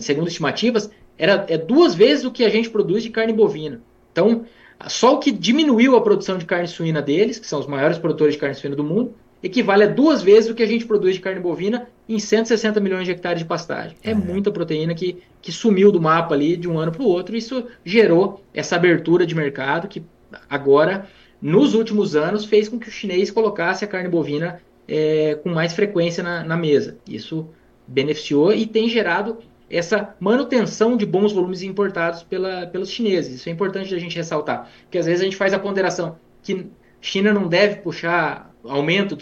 segundo 0.00 0.28
estimativas, 0.28 0.90
era 1.18 1.44
é 1.48 1.58
duas 1.58 1.94
vezes 1.94 2.24
o 2.24 2.30
que 2.30 2.44
a 2.44 2.48
gente 2.48 2.70
produz 2.70 3.02
de 3.02 3.10
carne 3.10 3.32
bovina. 3.32 3.80
Então, 4.10 4.44
só 4.88 5.14
o 5.14 5.18
que 5.18 5.30
diminuiu 5.30 5.96
a 5.96 6.00
produção 6.00 6.38
de 6.38 6.44
carne 6.44 6.68
suína 6.68 7.00
deles, 7.00 7.38
que 7.38 7.46
são 7.46 7.60
os 7.60 7.66
maiores 7.66 7.98
produtores 7.98 8.34
de 8.34 8.40
carne 8.40 8.54
suína 8.54 8.76
do 8.76 8.84
mundo, 8.84 9.14
equivale 9.42 9.84
a 9.84 9.88
duas 9.88 10.22
vezes 10.22 10.50
o 10.50 10.54
que 10.54 10.62
a 10.62 10.66
gente 10.66 10.84
produz 10.84 11.16
de 11.16 11.20
carne 11.20 11.40
bovina 11.40 11.88
em 12.08 12.18
160 12.18 12.78
milhões 12.80 13.04
de 13.04 13.10
hectares 13.10 13.40
de 13.40 13.44
pastagem. 13.44 13.96
É, 14.02 14.12
é 14.12 14.14
muita 14.14 14.50
proteína 14.50 14.94
que, 14.94 15.18
que 15.40 15.50
sumiu 15.50 15.90
do 15.90 16.00
mapa 16.00 16.34
ali 16.34 16.56
de 16.56 16.68
um 16.68 16.78
ano 16.78 16.92
para 16.92 17.02
o 17.02 17.06
outro. 17.06 17.36
Isso 17.36 17.66
gerou 17.84 18.42
essa 18.54 18.76
abertura 18.76 19.26
de 19.26 19.34
mercado 19.34 19.88
que 19.88 20.02
agora, 20.48 21.06
nos 21.40 21.74
últimos 21.74 22.14
anos, 22.14 22.44
fez 22.44 22.68
com 22.68 22.78
que 22.78 22.88
o 22.88 22.92
chinês 22.92 23.30
colocasse 23.30 23.84
a 23.84 23.88
carne 23.88 24.08
bovina 24.08 24.60
é, 24.86 25.38
com 25.42 25.48
mais 25.48 25.72
frequência 25.72 26.22
na, 26.22 26.44
na, 26.44 26.56
mesa. 26.56 26.98
Isso 27.08 27.48
beneficiou 27.86 28.52
e 28.52 28.66
tem 28.66 28.88
gerado 28.88 29.38
essa 29.72 30.14
manutenção 30.20 30.96
de 30.96 31.06
bons 31.06 31.32
volumes 31.32 31.62
importados 31.62 32.22
pela, 32.22 32.66
pelos 32.66 32.90
chineses. 32.90 33.36
Isso 33.36 33.48
é 33.48 33.52
importante 33.52 33.94
a 33.94 33.98
gente 33.98 34.16
ressaltar, 34.16 34.70
porque 34.82 34.98
às 34.98 35.06
vezes 35.06 35.22
a 35.22 35.24
gente 35.24 35.36
faz 35.36 35.52
a 35.54 35.58
ponderação 35.58 36.18
que 36.42 36.66
China 37.00 37.32
não 37.32 37.48
deve 37.48 37.76
puxar 37.76 38.54
aumento 38.64 39.16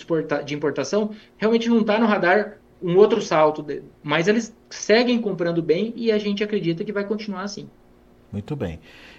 de 0.45 0.55
importação, 0.55 1.11
realmente 1.39 1.69
não 1.69 1.81
está 1.81 1.99
no 1.99 2.07
radar 2.07 2.59
um 2.83 2.97
outro 2.97 3.21
salto, 3.21 3.65
mas 4.03 4.27
eles 4.27 4.55
seguem 4.69 5.21
comprando 5.21 5.63
bem 5.63 5.93
e 5.97 6.11
a 6.11 6.19
gente 6.19 6.43
acredita 6.43 6.85
que 6.85 6.93
vai 6.93 7.05
continuar 7.05 7.43
assim. 7.43 7.69
Muito 8.33 8.55
bem. 8.55 8.79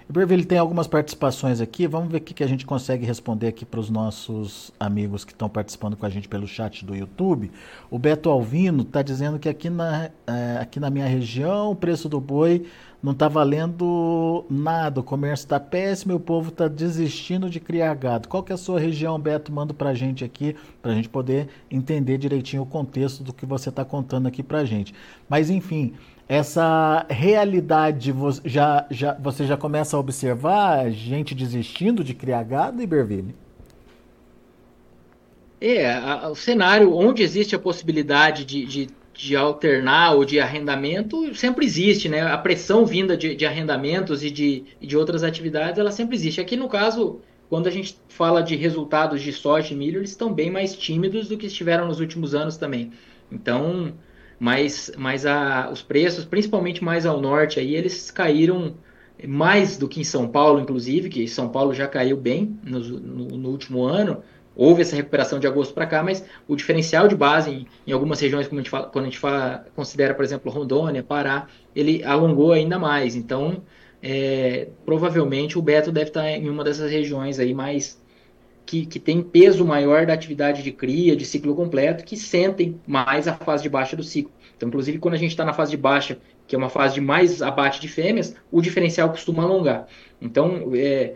Iberville 0.10 0.46
tem 0.46 0.58
algumas 0.58 0.88
participações 0.88 1.60
aqui. 1.60 1.86
Vamos 1.86 2.12
ver 2.12 2.18
o 2.18 2.22
que 2.22 2.44
a 2.44 2.48
gente 2.48 2.66
consegue 2.66 3.06
responder 3.06 3.48
aqui 3.48 3.66
para 3.66 3.80
os 3.80 3.90
nossos 3.90 4.72
amigos 4.80 5.26
que 5.26 5.34
estão 5.34 5.50
participando 5.50 5.98
com 5.98 6.06
a 6.06 6.10
gente 6.10 6.30
pelo 6.30 6.48
chat 6.48 6.86
do 6.86 6.96
YouTube. 6.96 7.52
O 7.90 8.00
Beto 8.00 8.30
Alvino 8.30 8.84
está 8.84 9.02
dizendo 9.02 9.38
que 9.38 9.50
aqui 9.50 9.70
na, 9.70 10.10
é, 10.26 10.58
aqui 10.62 10.80
na 10.80 10.90
minha 10.90 11.08
região 11.08 11.72
o 11.72 11.76
preço 11.76 12.08
do 12.08 12.22
boi 12.22 12.66
não 13.02 13.14
está 13.14 13.28
valendo 13.28 14.46
nada, 14.50 15.00
o 15.00 15.04
comércio 15.04 15.46
está 15.46 15.60
péssimo 15.60 16.14
o 16.16 16.20
povo 16.20 16.50
está 16.50 16.68
desistindo 16.68 17.50
de 17.50 17.60
criar 17.60 17.96
gado. 17.96 18.28
Qual 18.28 18.44
que 18.44 18.52
é 18.52 18.56
a 18.56 18.58
sua 18.58 18.80
região, 18.80 19.20
Beto? 19.20 19.52
Manda 19.52 19.74
para 19.74 19.90
a 19.90 19.94
gente 19.94 20.24
aqui, 20.24 20.56
para 20.82 20.92
a 20.92 20.96
gente 20.96 21.10
poder 21.10 21.48
entender 21.70 22.18
direitinho 22.18 22.62
o 22.62 22.66
contexto 22.66 23.24
do 23.24 23.34
que 23.34 23.46
você 23.46 23.70
está 23.70 23.84
contando 23.84 24.28
aqui 24.28 24.44
para 24.44 24.60
a 24.60 24.66
gente. 24.66 24.94
Mas, 25.28 25.50
enfim, 25.50 25.94
essa 26.30 27.06
realidade 27.10 28.14
já, 28.46 28.86
já, 28.90 29.14
você 29.16 29.46
já 29.46 29.58
começa 29.58 29.98
a 29.98 30.00
observar 30.00 30.90
gente 30.92 31.34
desistindo 31.34 32.04
de 32.04 32.14
criar 32.14 32.44
gado, 32.44 32.82
Iberville? 32.82 33.36
É, 35.60 35.94
a, 35.94 36.30
o 36.30 36.36
cenário 36.36 36.96
onde 36.96 37.22
existe 37.22 37.56
a 37.56 37.60
possibilidade 37.60 38.46
de, 38.46 38.66
de, 38.66 38.90
de, 39.14 39.36
alternar 39.36 40.16
ou 40.16 40.26
de 40.26 40.40
arrendamento 40.40 41.34
sempre 41.36 41.66
existe, 41.66 42.10
né? 42.10 42.22
A 42.22 42.38
pressão 42.38 42.86
vinda 42.86 43.16
de, 43.16 43.36
de 43.36 43.46
arrendamentos 43.46 44.24
e 44.24 44.32
de, 44.32 44.64
de 44.80 44.98
outras 44.98 45.24
atividades, 45.24 45.80
ela 45.80 45.92
sempre 45.92 46.16
existe. 46.16 46.42
Aqui 46.42 46.56
no 46.56 46.68
caso, 46.68 47.20
quando 47.50 47.68
a 47.68 47.72
gente 47.72 47.98
fala 48.08 48.42
de 48.42 48.56
resultados 48.56 49.22
de 49.22 49.32
soja 49.32 49.74
e 49.74 49.78
milho, 49.78 50.00
eles 50.00 50.12
estão 50.12 50.34
bem 50.34 50.50
mais 50.50 50.76
tímidos 50.76 51.28
do 51.28 51.38
que 51.38 51.48
estiveram 51.48 51.88
nos 51.88 52.00
últimos 52.00 52.34
anos 52.34 52.58
também. 52.58 52.92
Então, 53.32 53.94
mas, 54.40 54.92
mas 54.98 55.26
a, 55.26 55.70
os 55.72 55.82
preços, 55.82 56.26
principalmente 56.26 56.84
mais 56.84 57.06
ao 57.06 57.22
norte, 57.22 57.60
aí 57.60 57.76
eles 57.76 58.10
caíram 58.10 58.76
mais 59.28 59.78
do 59.78 59.88
que 59.88 60.00
em 60.00 60.04
São 60.04 60.28
Paulo, 60.28 60.60
inclusive, 60.60 61.10
que 61.10 61.28
São 61.28 61.50
Paulo 61.50 61.74
já 61.74 61.88
caiu 61.88 62.18
bem 62.18 62.58
no, 62.64 62.80
no, 62.80 63.38
no 63.38 63.50
último 63.50 63.84
ano. 63.84 64.24
Houve 64.64 64.84
essa 64.84 64.96
recuperação 64.96 65.40
de 65.40 65.48
agosto 65.48 65.74
para 65.74 65.88
cá, 65.88 66.04
mas 66.04 66.24
o 66.48 66.56
diferencial 66.56 67.08
de 67.08 67.16
base 67.16 67.50
em, 67.50 67.68
em, 67.88 67.92
algumas 67.92 68.20
regiões, 68.20 68.48
como 68.48 68.60
a 68.60 68.62
gente 68.62 68.70
fala, 68.70 68.86
quando 68.86 69.06
a 69.06 69.08
gente 69.08 69.18
fala, 69.18 69.66
considera, 69.76 70.14
por 70.14 70.24
exemplo, 70.24 70.52
Rondônia, 70.52 71.02
Pará, 71.02 71.48
ele 71.76 72.04
alongou 72.04 72.52
ainda 72.52 72.78
mais. 72.78 73.16
Então, 73.16 73.64
é, 74.04 74.68
provavelmente 74.86 75.58
o 75.58 75.64
Beto 75.64 75.92
deve 75.92 76.10
estar 76.12 76.30
em 76.30 76.48
uma 76.48 76.64
dessas 76.64 76.92
regiões 76.92 77.40
aí 77.40 77.56
mais 77.56 78.00
que, 78.64 78.86
que 78.86 79.00
tem 79.00 79.24
peso 79.24 79.66
maior 79.66 80.06
da 80.06 80.14
atividade 80.14 80.62
de 80.62 80.72
cria, 80.72 81.16
de 81.16 81.26
ciclo 81.26 81.56
completo, 81.56 82.04
que 82.04 82.16
sentem 82.16 82.80
mais 82.86 83.28
a 83.28 83.34
fase 83.34 83.64
de 83.64 83.70
baixa 83.70 83.96
do 83.96 84.04
ciclo. 84.04 84.32
Então, 84.56 84.70
inclusive, 84.70 85.00
quando 85.00 85.16
a 85.16 85.18
gente 85.18 85.32
está 85.32 85.44
na 85.44 85.54
fase 85.54 85.72
de 85.72 85.78
baixa, 85.78 86.20
que 86.48 86.54
é 86.54 86.58
uma 86.60 86.70
fase 86.70 86.94
de 86.94 87.02
mais 87.02 87.42
abate 87.42 87.82
de 87.82 87.88
fêmeas, 87.88 88.36
o 88.52 88.62
diferencial 88.62 89.10
costuma 89.10 89.42
alongar. 89.42 89.88
Então, 90.22 90.70
é, 90.76 91.16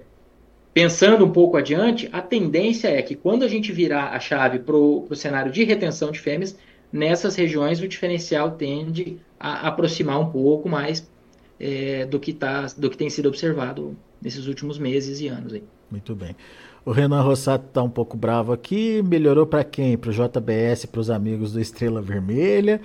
pensando 0.75 1.23
um 1.23 1.31
pouco 1.31 1.55
adiante, 1.55 2.09
a 2.11 2.21
tendência 2.21 2.89
é 2.89 3.01
que 3.01 3.15
quando 3.15 3.43
a 3.43 3.47
gente 3.47 3.71
virar 3.71 4.09
a 4.09 4.19
chave 4.19 4.59
para 4.59 4.75
o 4.75 5.15
cenário 5.15 5.49
de 5.49 5.63
retenção 5.63 6.11
de 6.11 6.19
fêmeas, 6.19 6.57
nessas 6.91 7.33
regiões 7.37 7.79
o 7.79 7.87
diferencial 7.87 8.51
tende 8.51 9.17
a 9.39 9.69
aproximar 9.69 10.19
um 10.19 10.29
pouco 10.29 10.67
mais 10.67 11.09
é, 11.57 12.05
do, 12.05 12.19
que 12.19 12.33
tá, 12.33 12.67
do 12.77 12.89
que 12.89 12.97
tem 12.97 13.09
sido 13.09 13.29
observado 13.29 13.95
nesses 14.21 14.47
últimos 14.47 14.77
meses 14.77 15.21
e 15.21 15.29
anos. 15.29 15.53
Aí. 15.53 15.63
Muito 15.89 16.13
bem. 16.13 16.35
O 16.83 16.91
Renan 16.91 17.21
Rossato 17.21 17.67
está 17.67 17.81
um 17.81 17.89
pouco 17.89 18.17
bravo 18.17 18.51
aqui. 18.51 19.01
Melhorou 19.01 19.45
para 19.45 19.63
quem? 19.63 19.97
Para 19.97 20.09
o 20.09 20.13
JBS, 20.13 20.87
para 20.87 20.99
os 20.99 21.09
amigos 21.09 21.53
do 21.53 21.61
Estrela 21.61 22.01
Vermelha. 22.01 22.81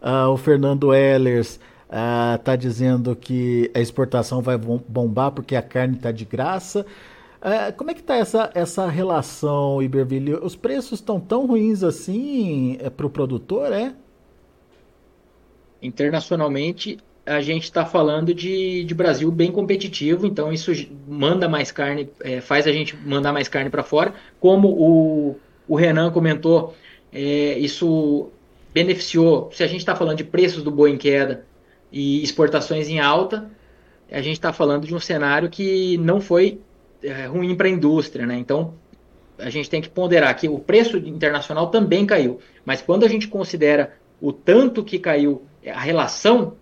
Uh, 0.00 0.30
o 0.30 0.38
Fernando 0.38 0.94
Ehlers 0.94 1.60
está 2.40 2.54
uh, 2.54 2.58
dizendo 2.58 3.14
que 3.14 3.70
a 3.74 3.80
exportação 3.80 4.40
vai 4.40 4.56
bombar 4.56 5.30
porque 5.32 5.54
a 5.54 5.62
carne 5.62 5.96
está 5.96 6.10
de 6.10 6.24
graça. 6.24 6.86
Uh, 7.44 7.76
como 7.76 7.90
é 7.90 7.94
que 7.94 8.00
está 8.00 8.16
essa, 8.16 8.50
essa 8.54 8.88
relação, 8.88 9.82
Iberville? 9.82 10.32
Os 10.36 10.56
preços 10.56 10.98
estão 10.98 11.20
tão 11.20 11.44
ruins 11.44 11.84
assim 11.84 12.78
é, 12.80 12.88
para 12.88 13.04
o 13.04 13.10
produtor, 13.10 13.70
é? 13.70 13.94
Internacionalmente, 15.82 16.96
a 17.26 17.42
gente 17.42 17.64
está 17.64 17.84
falando 17.84 18.32
de, 18.32 18.82
de 18.84 18.94
Brasil 18.94 19.30
bem 19.30 19.52
competitivo, 19.52 20.26
então 20.26 20.50
isso 20.50 20.72
manda 21.06 21.46
mais 21.46 21.70
carne, 21.70 22.08
é, 22.20 22.40
faz 22.40 22.66
a 22.66 22.72
gente 22.72 22.96
mandar 22.96 23.30
mais 23.30 23.46
carne 23.46 23.68
para 23.68 23.82
fora. 23.82 24.14
Como 24.40 24.68
o, 24.68 25.36
o 25.68 25.76
Renan 25.76 26.10
comentou, 26.10 26.74
é, 27.12 27.58
isso 27.58 28.30
beneficiou, 28.72 29.50
se 29.52 29.62
a 29.62 29.66
gente 29.66 29.80
está 29.80 29.94
falando 29.94 30.16
de 30.16 30.24
preços 30.24 30.62
do 30.62 30.70
boi 30.70 30.90
em 30.90 30.96
queda 30.96 31.44
e 31.92 32.22
exportações 32.22 32.88
em 32.88 33.00
alta, 33.00 33.50
a 34.10 34.22
gente 34.22 34.34
está 34.34 34.50
falando 34.50 34.86
de 34.86 34.94
um 34.94 35.00
cenário 35.00 35.50
que 35.50 35.98
não 35.98 36.22
foi 36.22 36.58
é, 37.04 37.26
ruim 37.26 37.54
para 37.54 37.66
a 37.66 37.70
indústria, 37.70 38.26
né? 38.26 38.36
Então 38.36 38.74
a 39.38 39.50
gente 39.50 39.68
tem 39.68 39.80
que 39.80 39.88
ponderar 39.88 40.34
que 40.36 40.48
o 40.48 40.58
preço 40.58 40.96
internacional 40.96 41.68
também 41.68 42.06
caiu, 42.06 42.38
mas 42.64 42.80
quando 42.80 43.04
a 43.04 43.08
gente 43.08 43.28
considera 43.28 43.94
o 44.20 44.32
tanto 44.32 44.82
que 44.84 44.98
caiu 44.98 45.42
a 45.66 45.80
relação 45.80 46.54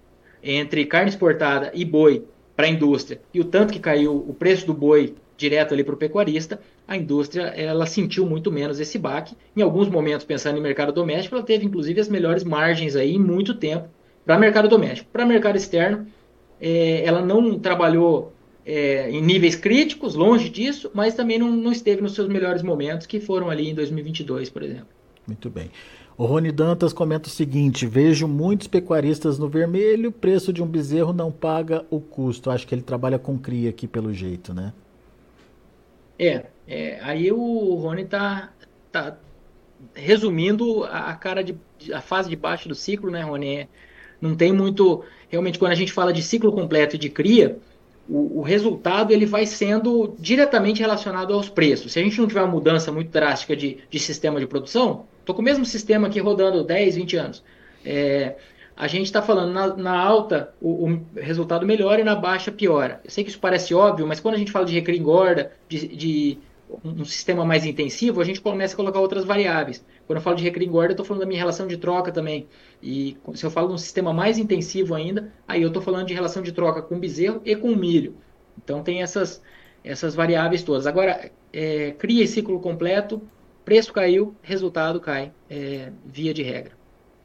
entre 0.42 0.84
carne 0.86 1.10
exportada 1.10 1.70
e 1.74 1.84
boi 1.84 2.24
para 2.56 2.66
a 2.66 2.68
indústria 2.68 3.20
e 3.32 3.40
o 3.40 3.44
tanto 3.44 3.72
que 3.72 3.78
caiu 3.78 4.16
o 4.16 4.34
preço 4.34 4.66
do 4.66 4.74
boi 4.74 5.14
direto 5.36 5.74
ali 5.74 5.84
para 5.84 5.94
o 5.94 5.98
pecuarista, 5.98 6.60
a 6.86 6.96
indústria 6.96 7.42
ela 7.56 7.86
sentiu 7.86 8.26
muito 8.26 8.50
menos 8.50 8.80
esse 8.80 8.98
baque. 8.98 9.36
Em 9.56 9.62
alguns 9.62 9.88
momentos, 9.88 10.24
pensando 10.24 10.58
em 10.58 10.62
mercado 10.62 10.92
doméstico, 10.92 11.34
ela 11.34 11.44
teve 11.44 11.64
inclusive 11.64 12.00
as 12.00 12.08
melhores 12.08 12.44
margens 12.44 12.96
aí 12.96 13.14
em 13.14 13.18
muito 13.18 13.54
tempo 13.54 13.88
para 14.24 14.38
mercado 14.38 14.68
doméstico. 14.68 15.10
Para 15.12 15.26
mercado 15.26 15.56
externo, 15.56 16.06
é, 16.60 17.04
ela 17.04 17.20
não 17.20 17.58
trabalhou 17.58 18.32
é, 18.64 19.10
em 19.10 19.20
níveis 19.20 19.56
críticos, 19.56 20.14
longe 20.14 20.48
disso, 20.48 20.90
mas 20.94 21.14
também 21.14 21.38
não, 21.38 21.50
não 21.50 21.72
esteve 21.72 22.00
nos 22.00 22.14
seus 22.14 22.28
melhores 22.28 22.62
momentos, 22.62 23.06
que 23.06 23.20
foram 23.20 23.50
ali 23.50 23.68
em 23.68 23.74
2022, 23.74 24.50
por 24.50 24.62
exemplo. 24.62 24.88
Muito 25.26 25.50
bem. 25.50 25.70
O 26.16 26.24
Rony 26.24 26.52
Dantas 26.52 26.92
comenta 26.92 27.28
o 27.28 27.32
seguinte: 27.32 27.86
vejo 27.86 28.28
muitos 28.28 28.66
pecuaristas 28.66 29.38
no 29.38 29.48
vermelho, 29.48 30.12
preço 30.12 30.52
de 30.52 30.62
um 30.62 30.66
bezerro 30.66 31.12
não 31.12 31.32
paga 31.32 31.84
o 31.90 32.00
custo. 32.00 32.50
Acho 32.50 32.66
que 32.66 32.74
ele 32.74 32.82
trabalha 32.82 33.18
com 33.18 33.38
cria 33.38 33.70
aqui 33.70 33.86
pelo 33.86 34.12
jeito, 34.12 34.52
né? 34.52 34.72
É, 36.18 36.46
é 36.68 37.00
aí 37.02 37.32
o 37.32 37.74
Rony 37.74 38.04
tá, 38.04 38.52
tá 38.90 39.16
resumindo 39.94 40.84
a, 40.84 41.14
cara 41.14 41.42
de 41.42 41.56
a 41.92 42.00
fase 42.00 42.28
de 42.28 42.36
baixo 42.36 42.68
do 42.68 42.74
ciclo, 42.74 43.10
né, 43.10 43.22
Rony? 43.22 43.56
É, 43.56 43.68
não 44.20 44.36
tem 44.36 44.52
muito, 44.52 45.04
realmente 45.28 45.58
quando 45.58 45.72
a 45.72 45.76
gente 45.76 45.92
fala 45.92 46.12
de 46.12 46.22
ciclo 46.22 46.52
completo 46.52 46.96
de 46.96 47.08
cria, 47.08 47.58
o, 48.08 48.40
o, 48.40 48.42
resultado 48.42 49.12
ele 49.12 49.26
vai 49.26 49.46
sendo 49.46 50.14
diretamente 50.18 50.80
relacionado 50.80 51.32
aos 51.32 51.48
preços. 51.48 51.92
Se 51.92 52.00
a 52.00 52.02
gente 52.02 52.20
não 52.20 52.26
tiver 52.26 52.42
uma 52.42 52.50
mudança 52.50 52.90
muito 52.90 53.10
drástica 53.10 53.56
de, 53.56 53.78
de 53.88 53.98
sistema 53.98 54.40
de 54.40 54.46
produção, 54.46 55.06
Estou 55.22 55.36
com 55.36 55.40
o 55.40 55.44
mesmo 55.44 55.64
sistema 55.64 56.08
aqui 56.08 56.18
rodando 56.18 56.64
10, 56.64 56.96
20 56.96 57.16
anos. 57.16 57.44
É, 57.84 58.34
a 58.76 58.88
gente 58.88 59.06
está 59.06 59.22
falando 59.22 59.52
na, 59.52 59.76
na 59.76 59.96
alta 59.96 60.52
o, 60.60 60.88
o, 60.88 61.06
resultado 61.16 61.64
melhora 61.64 62.00
e 62.00 62.04
na 62.04 62.16
baixa 62.16 62.50
piora. 62.50 63.00
Eu 63.04 63.10
sei 63.10 63.22
que 63.22 63.30
isso 63.30 63.38
parece 63.38 63.72
óbvio, 63.72 64.06
mas 64.06 64.18
quando 64.18 64.34
a 64.34 64.38
gente 64.38 64.50
fala 64.50 64.64
de 64.64 64.74
recria 64.74 64.98
engorda, 64.98 65.52
de, 65.68 65.86
de 65.86 66.38
um 66.84 67.04
sistema 67.04 67.44
mais 67.44 67.66
intensivo, 67.66 68.20
a 68.20 68.24
gente 68.24 68.40
começa 68.40 68.74
a 68.74 68.76
colocar 68.76 69.00
outras 69.00 69.24
variáveis. 69.24 69.84
Quando 70.06 70.18
eu 70.18 70.22
falo 70.22 70.36
de 70.36 70.42
recria 70.42 70.66
engorda, 70.66 70.90
eu 70.90 70.92
estou 70.92 71.06
falando 71.06 71.20
da 71.20 71.26
minha 71.26 71.38
relação 71.38 71.66
de 71.66 71.76
troca 71.76 72.12
também. 72.12 72.46
E 72.82 73.16
se 73.34 73.44
eu 73.44 73.50
falo 73.50 73.68
de 73.68 73.74
um 73.74 73.78
sistema 73.78 74.12
mais 74.12 74.38
intensivo 74.38 74.94
ainda, 74.94 75.32
aí 75.46 75.62
eu 75.62 75.68
estou 75.68 75.82
falando 75.82 76.06
de 76.06 76.14
relação 76.14 76.42
de 76.42 76.52
troca 76.52 76.82
com 76.82 76.98
bezerro 76.98 77.40
e 77.44 77.54
com 77.54 77.74
milho. 77.74 78.16
Então 78.62 78.82
tem 78.82 79.02
essas, 79.02 79.42
essas 79.84 80.14
variáveis 80.14 80.62
todas. 80.62 80.86
Agora, 80.86 81.30
é, 81.52 81.92
cria 81.92 82.26
ciclo 82.26 82.60
completo, 82.60 83.22
Preço 83.64 83.92
caiu, 83.92 84.34
resultado 84.42 85.00
cai, 85.00 85.32
é, 85.48 85.92
via 86.04 86.34
de 86.34 86.42
regra. 86.42 86.72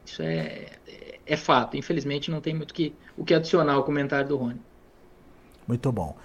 Isso 0.05 0.21
é, 0.21 0.67
é, 0.87 1.19
é, 1.25 1.35
fato. 1.35 1.75
Infelizmente, 1.75 2.29
não 2.29 2.39
tem 2.39 2.53
muito 2.53 2.73
que, 2.73 2.93
o 3.17 3.25
que 3.25 3.33
adicionar 3.33 3.73
ao 3.73 3.83
comentário 3.83 4.29
do 4.29 4.37
Rony. 4.37 4.61
Muito 5.67 5.91
bom. 5.91 6.15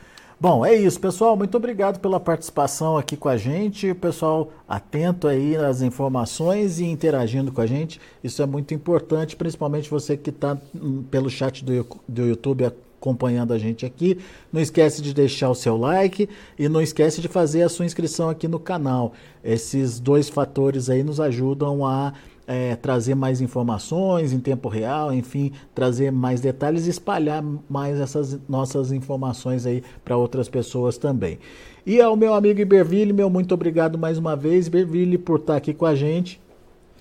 Bom, 0.43 0.67
é 0.67 0.75
isso, 0.75 0.99
pessoal. 0.99 1.37
Muito 1.37 1.57
obrigado 1.57 2.01
pela 2.01 2.19
participação 2.19 2.97
aqui 2.97 3.17
com 3.17 3.29
a 3.29 3.37
gente. 3.37 3.95
Pessoal 3.95 4.51
atento 4.67 5.29
aí 5.29 5.57
nas 5.57 5.83
informações 5.83 6.81
e 6.81 6.85
interagindo 6.85 7.53
com 7.53 7.61
a 7.61 7.67
gente. 7.67 8.01
Isso 8.25 8.43
é 8.43 8.47
muito 8.47 8.75
importante, 8.75 9.37
principalmente 9.37 9.89
você 9.89 10.17
que 10.17 10.31
está 10.31 10.59
hum, 10.75 11.05
pelo 11.09 11.31
chat 11.31 11.65
do, 11.65 11.87
do 12.09 12.27
YouTube 12.27 12.65
acompanhando 12.65 13.53
a 13.53 13.59
gente 13.59 13.87
aqui. 13.87 14.19
Não 14.53 14.61
esquece 14.61 15.01
de 15.01 15.15
deixar 15.15 15.49
o 15.49 15.55
seu 15.55 15.77
like 15.77 16.29
e 16.59 16.69
não 16.69 16.83
esquece 16.83 17.21
de 17.21 17.29
fazer 17.29 17.63
a 17.63 17.69
sua 17.69 17.87
inscrição 17.87 18.29
aqui 18.29 18.49
no 18.49 18.59
canal. 18.59 19.13
Esses 19.45 20.01
dois 20.01 20.29
fatores 20.29 20.91
aí 20.91 21.05
nos 21.05 21.21
ajudam 21.21 21.87
a 21.87 22.15
é, 22.47 22.77
trazer 22.77 23.15
mais 23.15 23.41
informações 23.41 24.33
em 24.33 24.41
tempo 24.41 24.69
real, 24.69 25.13
enfim, 25.13 25.53
trazer 25.75 26.11
mais 26.11 26.41
detalhes 26.41 26.87
e 26.87 26.91
espalhar 26.91 27.43
mais 27.69 28.01
essas 28.01 28.39
nossas 28.49 28.93
informações 28.93 29.67
aí 29.67 29.83
para 30.05 30.17
outras 30.17 30.49
pessoas 30.49 30.99
também. 30.99 31.39
E 31.85 32.01
ao 32.01 32.17
meu 32.17 32.35
amigo 32.35 32.61
Iberville, 32.61 33.13
meu 33.13 33.29
muito 33.29 33.53
obrigado 33.55 33.99
mais 33.99 34.19
uma 34.19 34.37
vez, 34.37 34.67
Iberville, 34.67 35.19
por 35.19 35.41
estar 35.41 35.57
aqui 35.57 35.75
com 35.75 35.87
a 35.87 35.95
gente 35.95 36.41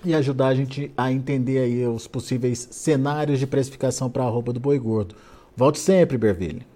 e 0.04 0.14
ajudar 0.14 0.48
a 0.48 0.54
gente 0.54 0.92
a 0.96 1.12
entender 1.12 1.58
aí 1.58 1.86
os 1.86 2.06
possíveis 2.06 2.68
cenários 2.70 3.38
de 3.38 3.46
precificação 3.46 4.10
para 4.10 4.24
a 4.24 4.28
roupa 4.28 4.52
do 4.52 4.60
boi 4.60 4.78
gordo. 4.78 5.14
Volte 5.56 5.78
sempre, 5.78 6.16
Iberville. 6.16 6.66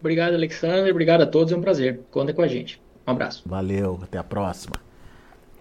Obrigado, 0.00 0.34
Alexandre. 0.34 0.90
Obrigado 0.90 1.22
a 1.22 1.26
todos. 1.26 1.52
É 1.52 1.56
um 1.56 1.60
prazer. 1.60 2.00
Conta 2.10 2.32
com 2.32 2.42
a 2.42 2.48
gente. 2.48 2.80
Um 3.06 3.12
abraço. 3.12 3.44
Valeu. 3.46 4.00
Até 4.02 4.18
a 4.18 4.24
próxima. 4.24 4.91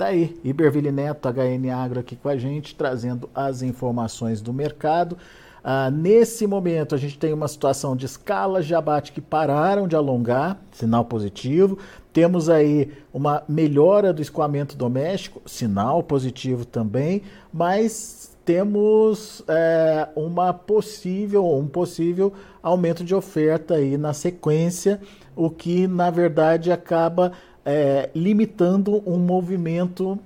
Tá 0.01 0.07
aí, 0.07 0.35
Iberville 0.43 0.91
Neto, 0.91 1.29
HN 1.29 1.69
Agro 1.69 1.99
aqui 1.99 2.15
com 2.15 2.27
a 2.27 2.35
gente, 2.35 2.73
trazendo 2.73 3.29
as 3.35 3.61
informações 3.61 4.41
do 4.41 4.51
mercado. 4.51 5.15
Ah, 5.63 5.91
nesse 5.91 6.47
momento, 6.47 6.95
a 6.95 6.97
gente 6.97 7.19
tem 7.19 7.31
uma 7.31 7.47
situação 7.47 7.95
de 7.95 8.07
escalas 8.07 8.65
de 8.65 8.73
abate 8.73 9.11
que 9.11 9.21
pararam 9.21 9.87
de 9.87 9.95
alongar, 9.95 10.59
sinal 10.71 11.05
positivo. 11.05 11.77
Temos 12.11 12.49
aí 12.49 12.91
uma 13.13 13.43
melhora 13.47 14.11
do 14.11 14.23
escoamento 14.23 14.75
doméstico, 14.75 15.39
sinal 15.45 16.01
positivo 16.01 16.65
também, 16.65 17.21
mas 17.53 18.35
temos 18.43 19.43
é, 19.47 20.09
uma 20.15 20.51
possível, 20.51 21.47
um 21.47 21.67
possível 21.67 22.33
aumento 22.63 23.03
de 23.03 23.13
oferta 23.13 23.75
aí 23.75 23.97
na 23.97 24.13
sequência, 24.13 24.99
o 25.35 25.47
que 25.47 25.87
na 25.87 26.09
verdade 26.09 26.71
acaba 26.71 27.33
é, 27.65 28.09
limitando 28.15 29.01
um 29.05 29.17
movimento 29.17 30.19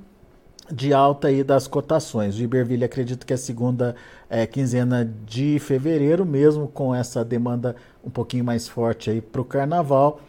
de 0.71 0.93
alta 0.93 1.27
aí 1.27 1.43
das 1.43 1.67
cotações. 1.67 2.37
O 2.37 2.41
Iberville 2.41 2.83
acredita 2.83 3.25
que 3.25 3.33
a 3.33 3.37
segunda 3.37 3.95
é, 4.29 4.45
quinzena 4.47 5.09
de 5.25 5.59
fevereiro, 5.59 6.25
mesmo 6.25 6.67
com 6.67 6.93
essa 6.93 7.23
demanda 7.23 7.75
um 8.03 8.09
pouquinho 8.09 8.43
mais 8.43 8.67
forte 8.67 9.09
aí 9.09 9.21
para 9.21 9.41
o 9.41 9.45
carnaval, 9.45 10.19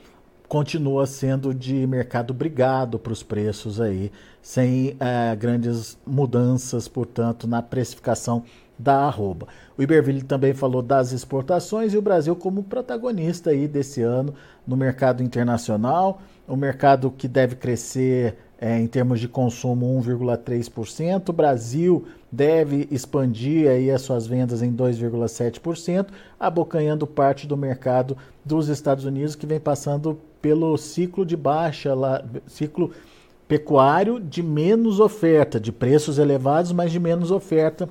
continua 0.48 1.06
sendo 1.06 1.52
de 1.52 1.86
mercado 1.86 2.32
brigado 2.32 2.98
para 2.98 3.12
os 3.12 3.22
preços 3.22 3.80
aí, 3.80 4.12
sem 4.40 4.96
é, 5.00 5.34
grandes 5.34 5.98
mudanças, 6.06 6.86
portanto, 6.86 7.46
na 7.46 7.62
precificação 7.62 8.44
da 8.78 9.06
arroba. 9.06 9.48
O 9.76 9.82
Iberville 9.82 10.22
também 10.22 10.52
falou 10.52 10.82
das 10.82 11.12
exportações 11.12 11.94
e 11.94 11.96
o 11.96 12.02
Brasil 12.02 12.36
como 12.36 12.62
protagonista 12.62 13.50
aí 13.50 13.66
desse 13.66 14.02
ano 14.02 14.34
no 14.66 14.76
mercado 14.76 15.22
internacional, 15.22 16.20
um 16.48 16.56
mercado 16.56 17.10
que 17.10 17.26
deve 17.26 17.56
crescer 17.56 18.36
é, 18.58 18.78
em 18.78 18.86
termos 18.86 19.20
de 19.20 19.28
consumo 19.28 19.86
1,3%. 20.02 21.28
O 21.28 21.32
Brasil 21.32 22.06
deve 22.30 22.88
expandir 22.90 23.68
aí 23.68 23.90
as 23.90 24.02
suas 24.02 24.26
vendas 24.26 24.62
em 24.62 24.72
2,7%, 24.72 26.08
abocanhando 26.38 27.06
parte 27.06 27.46
do 27.46 27.56
mercado 27.56 28.16
dos 28.44 28.68
Estados 28.68 29.04
Unidos 29.04 29.34
que 29.34 29.46
vem 29.46 29.60
passando 29.60 30.18
pelo 30.40 30.76
ciclo 30.76 31.26
de 31.26 31.36
baixa, 31.36 31.94
lá, 31.94 32.24
ciclo 32.46 32.92
pecuário 33.48 34.18
de 34.18 34.42
menos 34.42 35.00
oferta, 35.00 35.60
de 35.60 35.70
preços 35.70 36.18
elevados, 36.18 36.72
mas 36.72 36.90
de 36.90 36.98
menos 36.98 37.30
oferta 37.30 37.88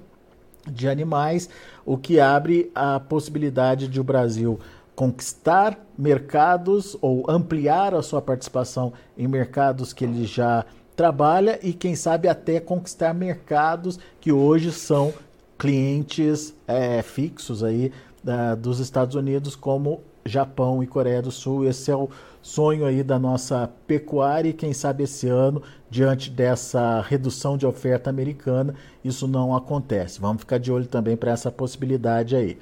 de 0.70 0.89
animais, 0.89 1.50
o 1.86 1.98
que 1.98 2.20
abre 2.20 2.72
a 2.74 3.00
possibilidade 3.00 3.88
de 3.88 4.00
o 4.00 4.04
Brasil 4.04 4.60
conquistar 4.95 5.77
mercados 5.97 6.97
ou 7.01 7.29
ampliar 7.29 7.93
a 7.93 8.01
sua 8.01 8.21
participação 8.21 8.93
em 9.17 9.27
mercados 9.27 9.93
que 9.93 10.05
ele 10.05 10.25
já 10.25 10.65
trabalha 10.95 11.60
e 11.62 11.73
quem 11.73 11.95
sabe 11.95 12.27
até 12.27 12.60
conquistar 12.60 13.13
mercados 13.13 13.99
que 14.21 14.31
hoje 14.31 14.71
são 14.71 15.13
clientes 15.58 16.53
é, 16.67 17.01
fixos 17.01 17.63
aí 17.63 17.91
da, 18.23 18.55
dos 18.55 18.79
Estados 18.79 19.15
Unidos 19.15 19.55
como 19.55 20.01
Japão 20.25 20.81
e 20.81 20.88
Coreia 20.88 21.21
do 21.21 21.31
Sul. 21.31 21.65
Esse 21.65 21.91
é 21.91 21.95
o 21.95 22.10
sonho 22.41 22.86
aí 22.86 23.03
da 23.03 23.19
nossa 23.19 23.69
pecuária 23.86 24.49
e 24.49 24.53
quem 24.53 24.73
sabe 24.73 25.03
esse 25.03 25.27
ano, 25.27 25.62
diante 25.89 26.29
dessa 26.29 27.01
redução 27.01 27.58
de 27.58 27.65
oferta 27.65 28.10
americana, 28.10 28.73
isso 29.03 29.27
não 29.27 29.55
acontece. 29.55 30.19
Vamos 30.19 30.41
ficar 30.41 30.58
de 30.58 30.71
olho 30.71 30.88
também 30.88 31.15
para 31.15 31.31
essa 31.31 31.51
possibilidade 31.51 32.36
aí. 32.36 32.58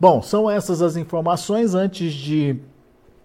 Bom, 0.00 0.22
são 0.22 0.48
essas 0.48 0.80
as 0.80 0.96
informações. 0.96 1.74
Antes 1.74 2.14
de 2.14 2.54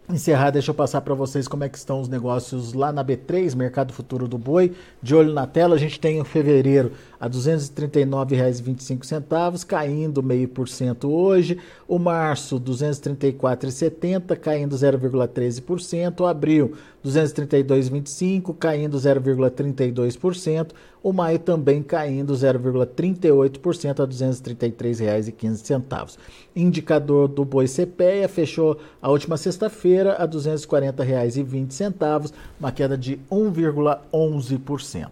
encerrar, 0.10 0.50
deixa 0.50 0.72
eu 0.72 0.76
passar 0.76 1.02
para 1.02 1.14
vocês 1.14 1.48
como 1.48 1.64
é 1.64 1.70
que 1.70 1.78
estão 1.78 2.02
os 2.02 2.08
negócios 2.08 2.74
lá 2.74 2.92
na 2.92 3.06
B3, 3.06 3.56
Mercado 3.56 3.94
Futuro 3.94 4.28
do 4.28 4.40
Boi. 4.40 4.74
De 5.00 5.14
olho 5.14 5.32
na 5.32 5.46
tela, 5.46 5.76
a 5.76 5.78
gente 5.78 6.00
tem 6.00 6.18
em 6.18 6.24
fevereiro 6.24 6.94
a 7.20 7.26
R$ 7.26 7.32
239,25, 7.32 9.68
caindo 9.68 10.24
meio 10.24 10.48
por 10.48 10.68
cento 10.68 11.12
hoje. 11.12 11.60
O 11.88 12.00
março, 12.00 12.58
R$ 12.58 12.64
234,70, 12.64 14.36
caindo 14.38 14.76
0,13%. 14.76 16.28
Abril, 16.28 16.74
R$ 17.04 17.12
232,25, 17.12 18.58
caindo 18.58 18.98
0,32%. 18.98 20.72
O 21.04 21.12
maio 21.12 21.38
também 21.38 21.84
caindo 21.84 22.34
0,38% 22.34 24.00
a 24.00 24.04
R$ 24.04 24.10
233,15. 24.10 26.18
Indicador 26.56 27.28
do 27.28 27.44
boi 27.44 27.68
CPEA 27.68 28.30
fechou 28.30 28.80
a 29.02 29.12
última 29.12 29.36
sexta-feira 29.36 30.14
a 30.14 30.22
R$ 30.22 30.30
240,20, 30.30 32.32
uma 32.58 32.72
queda 32.72 32.98
de 32.98 33.20
1,11%. 33.30 35.10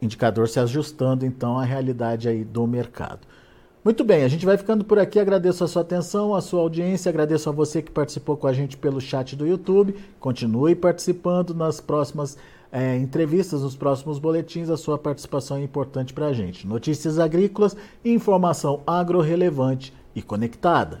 Indicador 0.00 0.48
se 0.48 0.58
ajustando 0.58 1.26
então 1.26 1.58
à 1.58 1.64
realidade 1.64 2.26
aí 2.26 2.42
do 2.42 2.66
mercado. 2.66 3.20
Muito 3.84 4.02
bem, 4.02 4.24
a 4.24 4.28
gente 4.28 4.46
vai 4.46 4.56
ficando 4.56 4.82
por 4.82 4.98
aqui. 4.98 5.20
Agradeço 5.20 5.62
a 5.62 5.68
sua 5.68 5.82
atenção, 5.82 6.34
a 6.34 6.40
sua 6.40 6.62
audiência, 6.62 7.10
agradeço 7.10 7.50
a 7.50 7.52
você 7.52 7.82
que 7.82 7.90
participou 7.90 8.38
com 8.38 8.46
a 8.46 8.52
gente 8.54 8.78
pelo 8.78 8.98
chat 8.98 9.36
do 9.36 9.46
YouTube. 9.46 9.94
Continue 10.18 10.74
participando 10.74 11.54
nas 11.54 11.82
próximas 11.82 12.38
é, 12.74 12.96
entrevistas, 12.96 13.62
nos 13.62 13.76
próximos 13.76 14.18
boletins. 14.18 14.68
A 14.68 14.76
sua 14.76 14.98
participação 14.98 15.58
é 15.58 15.62
importante 15.62 16.12
para 16.12 16.26
a 16.26 16.32
gente. 16.32 16.66
Notícias 16.66 17.20
agrícolas, 17.20 17.76
informação 18.04 18.82
agro-relevante 18.84 19.94
e 20.12 20.20
conectada. 20.20 21.00